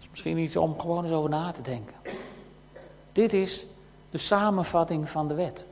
is 0.00 0.01
misschien 0.12 0.38
iets 0.38 0.56
om 0.56 0.80
gewoon 0.80 1.04
eens 1.04 1.12
over 1.12 1.30
na 1.30 1.50
te 1.50 1.62
denken. 1.62 1.94
Dit 3.12 3.32
is 3.32 3.66
de 4.10 4.18
samenvatting 4.18 5.08
van 5.08 5.28
de 5.28 5.34
wet. 5.34 5.64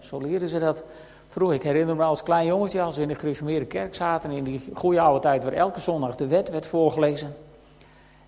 zo 0.00 0.18
leerden 0.18 0.48
ze 0.48 0.58
dat 0.58 0.82
vroeger. 1.26 1.56
Ik 1.56 1.62
herinner 1.62 1.96
me 1.96 2.02
als 2.02 2.22
klein 2.22 2.46
jongetje, 2.46 2.82
als 2.82 2.96
we 2.96 3.02
in 3.02 3.08
de 3.08 3.14
gereformeerde 3.14 3.66
kerk 3.66 3.94
zaten, 3.94 4.30
in 4.30 4.44
die 4.44 4.70
goede 4.74 5.00
oude 5.00 5.20
tijd 5.20 5.44
waar 5.44 5.52
elke 5.52 5.80
zondag 5.80 6.16
de 6.16 6.26
wet 6.26 6.50
werd 6.50 6.66
voorgelezen. 6.66 7.36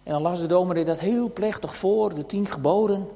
En 0.03 0.13
dan 0.13 0.23
las 0.23 0.41
de 0.41 0.47
dominee 0.47 0.85
dat 0.85 1.01
heel 1.01 1.33
plechtig 1.33 1.75
voor, 1.75 2.15
de 2.15 2.27
tien 2.27 2.47
geboden. 2.47 3.09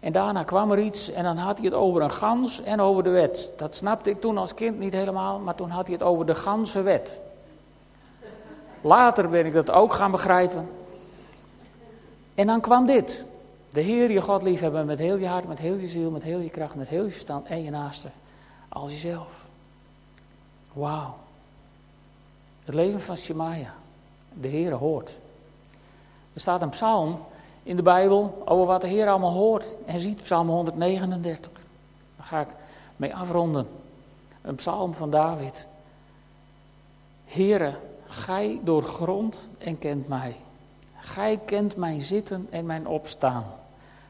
En 0.00 0.12
daarna 0.12 0.42
kwam 0.42 0.72
er 0.72 0.78
iets 0.78 1.10
en 1.10 1.24
dan 1.24 1.36
had 1.36 1.56
hij 1.56 1.66
het 1.66 1.74
over 1.74 2.02
een 2.02 2.10
gans 2.10 2.62
en 2.62 2.80
over 2.80 3.02
de 3.02 3.10
wet. 3.10 3.48
Dat 3.56 3.76
snapte 3.76 4.10
ik 4.10 4.20
toen 4.20 4.38
als 4.38 4.54
kind 4.54 4.78
niet 4.78 4.92
helemaal, 4.92 5.38
maar 5.38 5.54
toen 5.54 5.68
had 5.68 5.86
hij 5.86 5.94
het 5.94 6.02
over 6.02 6.26
de 6.26 6.34
ganse 6.34 6.82
wet. 6.82 7.20
Later 8.80 9.28
ben 9.28 9.46
ik 9.46 9.52
dat 9.52 9.70
ook 9.70 9.94
gaan 9.94 10.10
begrijpen. 10.10 10.68
En 12.38 12.46
dan 12.46 12.60
kwam 12.60 12.86
dit. 12.86 13.24
De 13.70 13.80
Heer 13.80 14.10
je 14.10 14.20
God 14.20 14.42
liefhebben 14.42 14.86
met 14.86 14.98
heel 14.98 15.16
je 15.16 15.26
hart, 15.26 15.48
met 15.48 15.58
heel 15.58 15.76
je 15.76 15.86
ziel, 15.86 16.10
met 16.10 16.22
heel 16.22 16.38
je 16.38 16.50
kracht, 16.50 16.74
met 16.74 16.88
heel 16.88 17.04
je 17.04 17.10
verstand 17.10 17.46
en 17.46 17.62
je 17.62 17.70
naaste 17.70 18.08
als 18.68 18.90
jezelf. 18.90 19.48
Wauw. 20.72 21.16
Het 22.64 22.74
leven 22.74 23.00
van 23.00 23.16
Shemaya. 23.16 23.74
De 24.32 24.48
Heer 24.48 24.72
hoort. 24.72 25.18
Er 26.32 26.40
staat 26.40 26.62
een 26.62 26.68
psalm 26.68 27.18
in 27.62 27.76
de 27.76 27.82
Bijbel 27.82 28.42
over 28.44 28.66
wat 28.66 28.80
de 28.80 28.88
Heer 28.88 29.08
allemaal 29.08 29.32
hoort 29.32 29.76
en 29.86 29.98
ziet. 29.98 30.22
Psalm 30.22 30.48
139. 30.48 31.52
Daar 32.16 32.26
ga 32.26 32.40
ik 32.40 32.54
mee 32.96 33.16
afronden. 33.16 33.66
Een 34.42 34.54
psalm 34.54 34.94
van 34.94 35.10
David. 35.10 35.66
Heere, 37.24 37.74
gij 38.06 38.60
doorgrond 38.62 39.38
en 39.58 39.78
kent 39.78 40.08
mij. 40.08 40.36
Gij 40.98 41.40
kent 41.44 41.76
mijn 41.76 42.00
zitten 42.00 42.46
en 42.50 42.66
mijn 42.66 42.86
opstaan. 42.86 43.44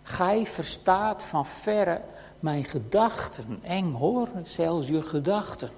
Gij 0.02 0.46
verstaat 0.46 1.22
van 1.22 1.46
verre 1.46 2.00
mijn 2.40 2.64
gedachten. 2.64 3.58
Eng 3.62 3.94
hoor, 3.94 4.28
zelfs 4.42 4.88
je 4.88 5.02
gedachten. 5.02 5.70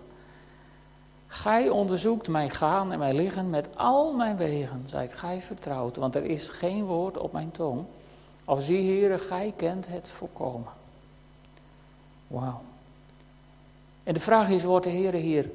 Gij 1.27 1.69
onderzoekt 1.69 2.29
mijn 2.29 2.51
gaan 2.51 2.93
en 2.93 2.99
mijn 2.99 3.15
liggen 3.15 3.51
met 3.51 3.69
al 3.77 4.13
mijn 4.13 4.37
wegen, 4.37 4.83
zijt 4.87 5.13
gij 5.13 5.41
vertrouwd, 5.41 5.97
want 5.97 6.15
er 6.15 6.25
is 6.25 6.49
geen 6.49 6.85
woord 6.85 7.19
op 7.19 7.33
mijn 7.33 7.51
tong. 7.51 7.85
Of 8.45 8.63
zie, 8.63 8.91
Heere, 8.91 9.19
gij 9.19 9.53
kent 9.57 9.87
het 9.87 10.09
voorkomen. 10.09 10.73
Wauw. 12.27 12.61
En 14.03 14.15
de 14.15 14.21
vraag 14.21 14.49
is, 14.49 14.65
wordt 14.65 14.85
de 14.85 14.91
Heer 14.91 15.13
hier, 15.13 15.51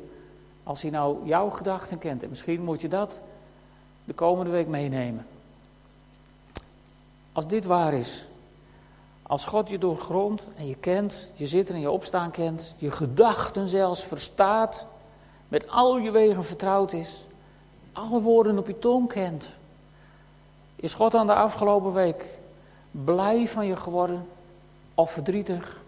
als 0.63 0.81
hij 0.81 0.91
nou 0.91 1.27
jouw 1.27 1.49
gedachten 1.49 1.97
kent, 1.97 2.23
en 2.23 2.29
misschien 2.29 2.61
moet 2.61 2.81
je 2.81 2.87
dat 2.87 3.19
de 4.03 4.13
komende 4.13 4.51
week 4.51 4.67
meenemen. 4.67 5.25
Als 7.35 7.47
dit 7.47 7.65
waar 7.65 7.93
is, 7.93 8.25
als 9.21 9.45
God 9.45 9.69
je 9.69 9.77
doorgrond 9.77 10.47
en 10.57 10.67
je 10.67 10.75
kent, 10.75 11.29
je 11.33 11.47
zitten 11.47 11.75
en 11.75 11.81
je 11.81 11.91
opstaan 11.91 12.31
kent, 12.31 12.73
je 12.77 12.91
gedachten 12.91 13.67
zelfs 13.67 14.03
verstaat, 14.03 14.85
met 15.47 15.69
al 15.69 15.97
je 15.97 16.11
wegen 16.11 16.45
vertrouwd 16.45 16.93
is, 16.93 17.25
alle 17.93 18.21
woorden 18.21 18.57
op 18.57 18.67
je 18.67 18.79
tong 18.79 19.07
kent. 19.07 19.49
Is 20.75 20.93
God 20.93 21.11
dan 21.11 21.27
de 21.27 21.33
afgelopen 21.33 21.93
week 21.93 22.39
blij 22.91 23.47
van 23.47 23.65
je 23.65 23.75
geworden 23.75 24.27
of 24.93 25.11
verdrietig? 25.11 25.81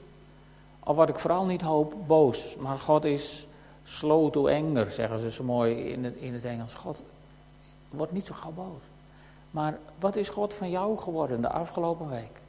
Of 0.80 0.96
wat 0.96 1.10
ik 1.10 1.20
vooral 1.20 1.46
niet 1.46 1.62
hoop, 1.62 1.94
boos. 2.08 2.56
Maar 2.60 2.80
God 2.80 3.06
is 3.06 3.48
slow 3.84 4.32
to 4.32 4.50
anger, 4.50 4.92
zeggen 4.92 5.20
ze 5.20 5.32
zo 5.32 5.44
mooi 5.44 5.90
in 5.90 6.04
het, 6.04 6.16
in 6.16 6.34
het 6.34 6.46
Engels. 6.46 6.76
God 6.76 7.04
wordt 7.90 8.12
niet 8.12 8.26
zo 8.26 8.34
gauw 8.34 8.52
boos. 8.52 8.97
Maar 9.52 9.80
wat 10.00 10.16
is 10.16 10.30
God 10.30 10.54
van 10.54 10.70
jou 10.70 10.98
geworden 10.98 11.42
de 11.42 11.50
afgelopen 11.50 12.10
week? 12.10 12.42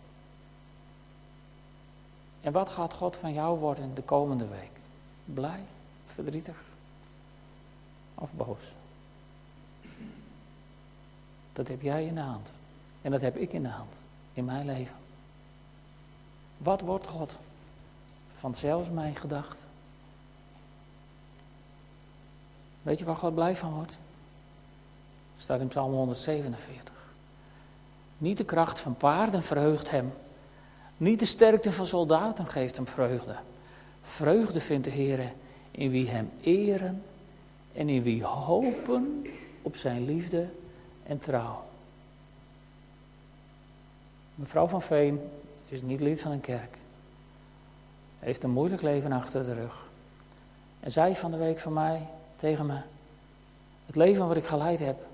En 2.40 2.52
wat 2.52 2.68
gaat 2.68 2.94
God 2.94 3.16
van 3.16 3.32
jou 3.32 3.58
worden 3.58 3.94
de 3.94 4.02
komende 4.02 4.46
week? 4.46 4.70
Blij, 5.24 5.64
verdrietig 6.04 6.64
of 8.14 8.32
boos? 8.32 8.62
Dat 11.52 11.68
heb 11.68 11.82
jij 11.82 12.06
in 12.06 12.14
de 12.14 12.20
hand. 12.20 12.52
En 13.02 13.10
dat 13.10 13.20
heb 13.20 13.36
ik 13.36 13.52
in 13.52 13.62
de 13.62 13.68
hand. 13.68 14.00
In 14.32 14.44
mijn 14.44 14.66
leven. 14.66 14.96
Wat 16.58 16.80
wordt 16.80 17.06
God 17.06 17.36
van 18.36 18.54
zelfs 18.54 18.90
mijn 18.90 19.14
gedachten? 19.14 19.66
Weet 22.82 22.98
je 22.98 23.04
waar 23.04 23.16
God 23.16 23.34
blij 23.34 23.56
van 23.56 23.72
wordt? 23.72 23.98
Staat 25.38 25.60
in 25.60 25.68
Psalm 25.68 25.92
147. 25.92 26.94
Niet 28.18 28.36
de 28.36 28.44
kracht 28.44 28.80
van 28.80 28.96
paarden 28.96 29.42
verheugt 29.42 29.90
hem, 29.90 30.12
niet 30.96 31.18
de 31.18 31.24
sterkte 31.24 31.72
van 31.72 31.86
soldaten 31.86 32.46
geeft 32.46 32.76
hem 32.76 32.86
vreugde. 32.86 33.36
Vreugde 34.00 34.60
vindt 34.60 34.84
de 34.84 34.90
Heer 34.90 35.32
in 35.70 35.90
wie 35.90 36.08
hem 36.08 36.30
eren 36.40 37.02
en 37.72 37.88
in 37.88 38.02
wie 38.02 38.24
hopen 38.24 39.26
op 39.62 39.76
zijn 39.76 40.04
liefde 40.04 40.48
en 41.02 41.18
trouw. 41.18 41.64
Mevrouw 44.34 44.66
van 44.66 44.82
Veen 44.82 45.20
is 45.68 45.82
niet 45.82 46.00
lid 46.00 46.20
van 46.20 46.32
een 46.32 46.40
kerk. 46.40 46.76
Heeft 48.18 48.42
een 48.42 48.50
moeilijk 48.50 48.82
leven 48.82 49.12
achter 49.12 49.44
de 49.44 49.54
rug. 49.54 49.88
En 50.80 50.90
zei 50.90 51.14
van 51.14 51.30
de 51.30 51.36
week 51.36 51.58
van 51.58 51.72
mij 51.72 52.06
tegen 52.36 52.66
me: 52.66 52.80
Het 53.86 53.96
leven 53.96 54.28
wat 54.28 54.36
ik 54.36 54.44
geleid 54.44 54.78
heb, 54.78 55.07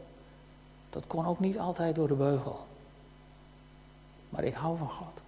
dat 0.94 1.06
kon 1.06 1.26
ook 1.26 1.40
niet 1.40 1.58
altijd 1.58 1.94
door 1.94 2.08
de 2.08 2.14
beugel. 2.14 2.66
Maar 4.28 4.44
ik 4.44 4.54
hou 4.54 4.76
van 4.76 4.90
God. 4.90 5.22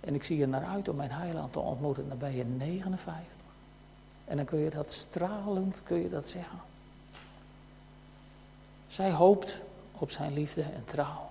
En 0.00 0.14
ik 0.14 0.24
zie 0.24 0.42
er 0.42 0.48
naar 0.48 0.64
uit 0.64 0.88
om 0.88 0.96
mijn 0.96 1.10
heiland 1.10 1.52
te 1.52 1.58
ontmoeten. 1.58 2.08
Dan 2.08 2.18
ben 2.18 2.36
je 2.36 2.44
59. 2.44 3.42
En 4.24 4.36
dan 4.36 4.44
kun 4.44 4.58
je 4.58 4.70
dat 4.70 4.92
stralend, 4.92 5.82
kun 5.82 5.98
je 5.98 6.10
dat 6.10 6.28
zeggen. 6.28 6.58
Zij 8.86 9.10
hoopt 9.12 9.60
op 9.92 10.10
zijn 10.10 10.32
liefde 10.32 10.62
en 10.62 10.84
trouw. 10.84 11.30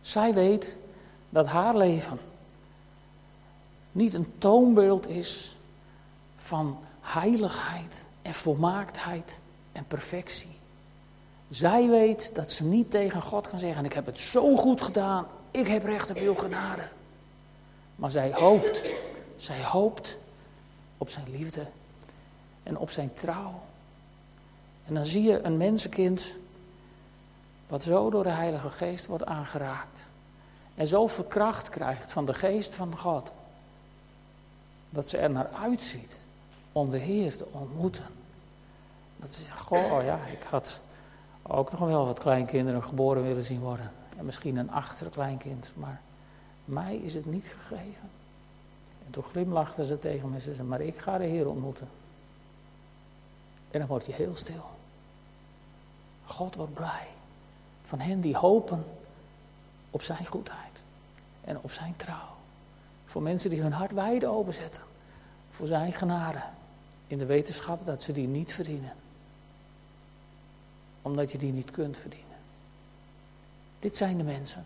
Zij 0.00 0.34
weet 0.34 0.76
dat 1.28 1.46
haar 1.46 1.76
leven 1.76 2.18
niet 3.92 4.14
een 4.14 4.32
toonbeeld 4.38 5.08
is 5.08 5.56
van 6.36 6.78
heiligheid 7.00 8.08
en 8.22 8.34
volmaaktheid 8.34 9.42
en 9.72 9.84
perfectie. 9.84 10.59
Zij 11.50 11.88
weet 11.88 12.34
dat 12.34 12.50
ze 12.50 12.64
niet 12.64 12.90
tegen 12.90 13.22
God 13.22 13.48
kan 13.48 13.58
zeggen: 13.58 13.84
Ik 13.84 13.92
heb 13.92 14.06
het 14.06 14.20
zo 14.20 14.56
goed 14.56 14.82
gedaan 14.82 15.26
ik 15.50 15.66
heb 15.66 15.84
recht 15.84 16.10
op 16.10 16.16
uw 16.16 16.34
genade. 16.34 16.88
Maar 17.96 18.10
zij 18.10 18.32
hoopt, 18.32 18.80
zij 19.36 19.64
hoopt 19.64 20.16
op 20.98 21.10
zijn 21.10 21.30
liefde 21.30 21.66
en 22.62 22.78
op 22.78 22.90
zijn 22.90 23.12
trouw. 23.12 23.62
En 24.84 24.94
dan 24.94 25.06
zie 25.06 25.22
je 25.22 25.42
een 25.42 25.56
mensenkind 25.56 26.26
wat 27.68 27.82
zo 27.82 28.10
door 28.10 28.22
de 28.22 28.28
Heilige 28.28 28.70
Geest 28.70 29.06
wordt 29.06 29.24
aangeraakt. 29.24 30.08
En 30.74 30.86
zo 30.86 31.06
verkracht 31.06 31.68
krijgt 31.68 32.12
van 32.12 32.24
de 32.24 32.34
Geest 32.34 32.74
van 32.74 32.96
God. 32.96 33.30
Dat 34.90 35.08
ze 35.08 35.18
er 35.18 35.30
naar 35.30 35.50
uitziet 35.52 36.18
om 36.72 36.90
de 36.90 36.98
Heer 36.98 37.36
te 37.36 37.46
ontmoeten. 37.50 38.06
Dat 39.16 39.34
ze 39.34 39.44
zegt, 39.44 39.60
goh, 39.60 40.04
ja, 40.04 40.18
ik 40.26 40.42
had 40.42 40.80
ook 41.50 41.70
nog 41.70 41.80
wel 41.80 42.06
wat 42.06 42.18
kleinkinderen 42.18 42.84
geboren 42.84 43.22
willen 43.22 43.44
zien 43.44 43.60
worden. 43.60 43.92
En 44.18 44.24
misschien 44.24 44.56
een 44.56 44.70
achterkleinkind, 44.70 45.72
maar 45.76 46.00
mij 46.64 46.96
is 46.96 47.14
het 47.14 47.26
niet 47.26 47.54
gegeven. 47.58 48.10
En 49.04 49.10
toen 49.10 49.22
glimlachten 49.22 49.84
ze 49.84 49.98
tegen 49.98 50.30
me 50.30 50.40
ze 50.40 50.54
zei, 50.54 50.66
maar 50.66 50.80
ik 50.80 50.98
ga 50.98 51.18
de 51.18 51.24
Heer 51.24 51.48
ontmoeten. 51.48 51.88
En 53.70 53.78
dan 53.78 53.88
word 53.88 54.06
je 54.06 54.12
heel 54.12 54.34
stil. 54.34 54.64
God 56.24 56.54
wordt 56.54 56.74
blij 56.74 57.06
van 57.84 58.00
hen 58.00 58.20
die 58.20 58.36
hopen 58.36 58.84
op 59.90 60.02
zijn 60.02 60.26
goedheid 60.26 60.82
en 61.44 61.58
op 61.60 61.70
zijn 61.70 61.96
trouw. 61.96 62.28
Voor 63.04 63.22
mensen 63.22 63.50
die 63.50 63.60
hun 63.60 63.72
hart 63.72 63.92
wijd 63.92 64.24
openzetten 64.24 64.82
voor 65.48 65.66
zijn 65.66 65.92
genade 65.92 66.42
in 67.06 67.18
de 67.18 67.26
wetenschap 67.26 67.84
dat 67.84 68.02
ze 68.02 68.12
die 68.12 68.28
niet 68.28 68.52
verdienen. 68.52 68.92
Omdat 71.02 71.32
je 71.32 71.38
die 71.38 71.52
niet 71.52 71.70
kunt 71.70 71.98
verdienen. 71.98 72.36
Dit 73.78 73.96
zijn 73.96 74.16
de 74.16 74.24
mensen 74.24 74.64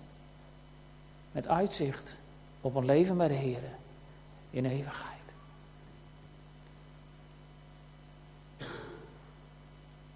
met 1.33 1.49
uitzicht 1.49 2.15
op 2.61 2.75
een 2.75 2.85
leven 2.85 3.17
bij 3.17 3.29
de 3.29 3.35
Heer 3.35 3.63
in 4.51 4.65
eeuwigheid. 4.65 5.15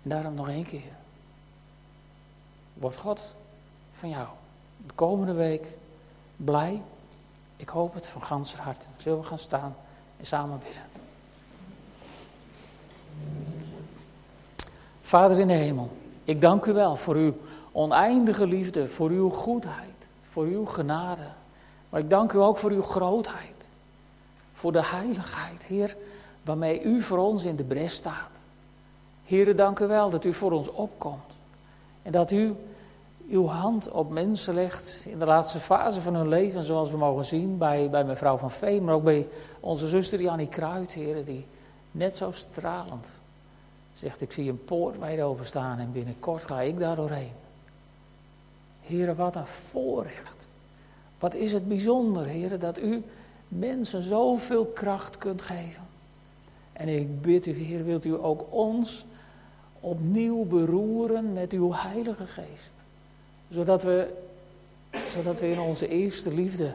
En 0.03 0.11
daarom 0.11 0.35
nog 0.35 0.49
één 0.49 0.65
keer. 0.65 0.93
Wordt 2.75 2.97
God 2.97 3.35
van 3.93 4.09
jou 4.09 4.29
de 4.87 4.95
komende 4.95 5.33
week 5.33 5.67
blij? 6.37 6.83
Ik 7.57 7.69
hoop 7.69 7.95
het 7.95 8.07
van 8.07 8.23
ganser 8.23 8.61
hart. 8.61 8.89
Zullen 8.97 9.19
we 9.19 9.25
gaan 9.25 9.39
staan 9.39 9.77
en 10.17 10.27
samen 10.27 10.59
bidden? 10.59 10.83
Vader 15.01 15.39
in 15.39 15.47
de 15.47 15.53
hemel, 15.53 15.97
ik 16.29 16.41
dank 16.41 16.67
u 16.67 16.73
wel 16.73 16.97
voor 16.97 17.15
uw 17.15 17.35
oneindige 17.73 18.47
liefde, 18.47 18.89
voor 18.89 19.11
uw 19.11 19.31
goedheid, 19.31 20.09
voor 20.29 20.45
uw 20.45 20.67
genade. 20.67 21.23
Maar 21.89 22.01
ik 22.01 22.11
dank 22.11 22.33
u 22.33 22.39
ook 22.39 22.59
voor 22.59 22.71
uw 22.71 22.83
grootheid, 22.83 23.67
voor 24.53 24.73
de 24.73 24.85
heiligheid, 24.85 25.65
Heer, 25.65 25.97
waarmee 26.45 26.83
u 26.83 27.03
voor 27.03 27.19
ons 27.19 27.45
in 27.45 27.57
de 27.57 27.65
bres 27.65 27.95
staat. 27.95 28.41
Heer, 29.25 29.57
dank 29.57 29.79
u 29.79 29.87
wel 29.87 30.11
dat 30.11 30.25
u 30.25 30.33
voor 30.33 30.53
ons 30.53 30.71
opkomt 30.71 31.33
en 32.03 32.13
dat 32.13 32.31
u 32.31 32.55
uw 33.29 33.47
hand 33.47 33.91
op 33.91 34.11
mensen 34.11 34.55
legt 34.55 35.05
in 35.07 35.19
de 35.19 35.27
laatste 35.27 35.59
fase 35.59 36.01
van 36.01 36.15
hun 36.15 36.29
leven, 36.29 36.63
zoals 36.63 36.91
we 36.91 36.97
mogen 36.97 37.25
zien 37.25 37.59
bij, 37.59 37.91
bij 37.91 38.05
mevrouw 38.05 38.37
van 38.37 38.51
Veen, 38.51 38.85
maar 38.85 38.95
ook 38.95 39.05
bij 39.05 39.29
onze 39.61 39.89
zuster 39.89 40.21
Jannie 40.21 40.49
Kruid, 40.49 40.93
Heer, 40.93 41.25
die 41.25 41.47
net 41.91 42.17
zo 42.17 42.31
stralend 42.31 43.18
zegt, 43.99 44.21
ik 44.21 44.33
zie 44.33 44.51
een 44.51 44.65
poort 44.65 44.99
wijd 44.99 45.21
openstaan 45.21 45.79
en 45.79 45.93
binnenkort 45.93 46.45
ga 46.45 46.61
ik 46.61 46.79
daar 46.79 46.97
doorheen. 46.97 47.33
Heren, 48.81 49.17
wat 49.17 49.37
een 49.37 49.47
voorrecht. 49.47 50.49
Wat 51.19 51.35
is 51.35 51.53
het 51.53 51.69
bijzonder, 51.69 52.27
heren, 52.27 52.61
dat 52.61 52.81
u 52.81 53.03
mensen 53.49 54.03
zoveel 54.03 54.67
kracht 54.67 55.19
kunt 55.19 55.43
geven. 55.43 55.83
En 56.73 56.89
ik 56.89 57.23
bid 57.23 57.47
u, 57.47 57.53
Heer, 57.53 57.85
wilt 57.85 58.05
u 58.05 58.15
ook 58.23 58.45
ons 58.51 59.07
opnieuw 59.81 60.45
beroeren 60.45 61.33
met 61.33 61.53
uw 61.53 61.73
Heilige 61.73 62.27
Geest. 62.27 62.75
Zodat 63.49 63.83
we, 63.83 64.15
zodat 65.09 65.41
we 65.41 65.51
in 65.51 65.61
onze 65.61 65.89
eerste 65.89 66.35
liefde 66.35 66.75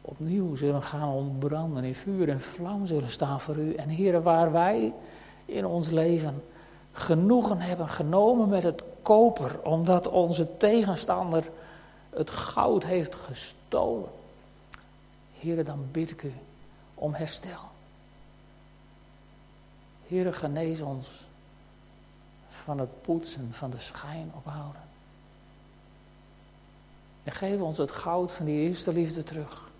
opnieuw 0.00 0.54
zullen 0.54 0.82
gaan 0.82 1.08
ontbranden, 1.08 1.84
in 1.84 1.94
vuur 1.94 2.28
en 2.28 2.40
vlam 2.40 2.86
zullen 2.86 3.08
staan 3.08 3.40
voor 3.40 3.56
u. 3.56 3.74
En 3.74 3.88
heren, 3.88 4.22
waar 4.22 4.52
wij 4.52 4.92
in 5.50 5.66
ons 5.66 5.88
leven 5.88 6.42
genoegen 6.92 7.60
hebben 7.60 7.88
genomen 7.88 8.48
met 8.48 8.62
het 8.62 8.82
koper, 9.02 9.60
omdat 9.62 10.08
onze 10.08 10.56
tegenstander 10.56 11.50
het 12.10 12.30
goud 12.30 12.84
heeft 12.84 13.14
gestolen. 13.14 14.10
Heren, 15.38 15.64
dan 15.64 15.88
bid 15.90 16.10
ik 16.10 16.22
u 16.22 16.32
om 16.94 17.14
herstel. 17.14 17.60
Heren, 20.06 20.34
genees 20.34 20.80
ons 20.80 21.08
van 22.48 22.78
het 22.78 23.02
poetsen 23.02 23.52
van 23.52 23.70
de 23.70 23.78
schijn 23.78 24.32
ophouden. 24.34 24.82
En 27.24 27.32
geef 27.32 27.60
ons 27.60 27.78
het 27.78 27.90
goud 27.90 28.32
van 28.32 28.46
die 28.46 28.68
eerste 28.68 28.92
liefde 28.92 29.22
terug, 29.22 29.70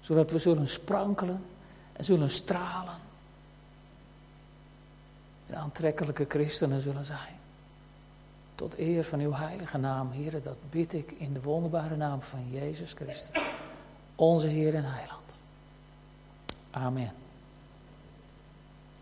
zodat 0.00 0.30
we 0.30 0.38
zullen 0.38 0.68
sprankelen 0.68 1.44
en 1.92 2.04
zullen 2.04 2.30
stralen 2.30 3.09
en 5.50 5.58
aantrekkelijke 5.58 6.24
christenen 6.28 6.80
zullen 6.80 7.04
zijn. 7.04 7.38
Tot 8.54 8.78
eer 8.78 9.04
van 9.04 9.20
uw 9.20 9.32
heilige 9.32 9.78
naam, 9.78 10.10
Heer, 10.10 10.42
dat 10.42 10.56
bid 10.70 10.92
ik 10.92 11.10
in 11.10 11.32
de 11.32 11.42
wonderbare 11.42 11.96
naam 11.96 12.22
van 12.22 12.50
Jezus 12.50 12.92
Christus, 12.92 13.42
onze 14.14 14.46
Heer 14.46 14.74
en 14.74 14.84
Heiland. 14.84 15.36
Amen. 16.70 17.19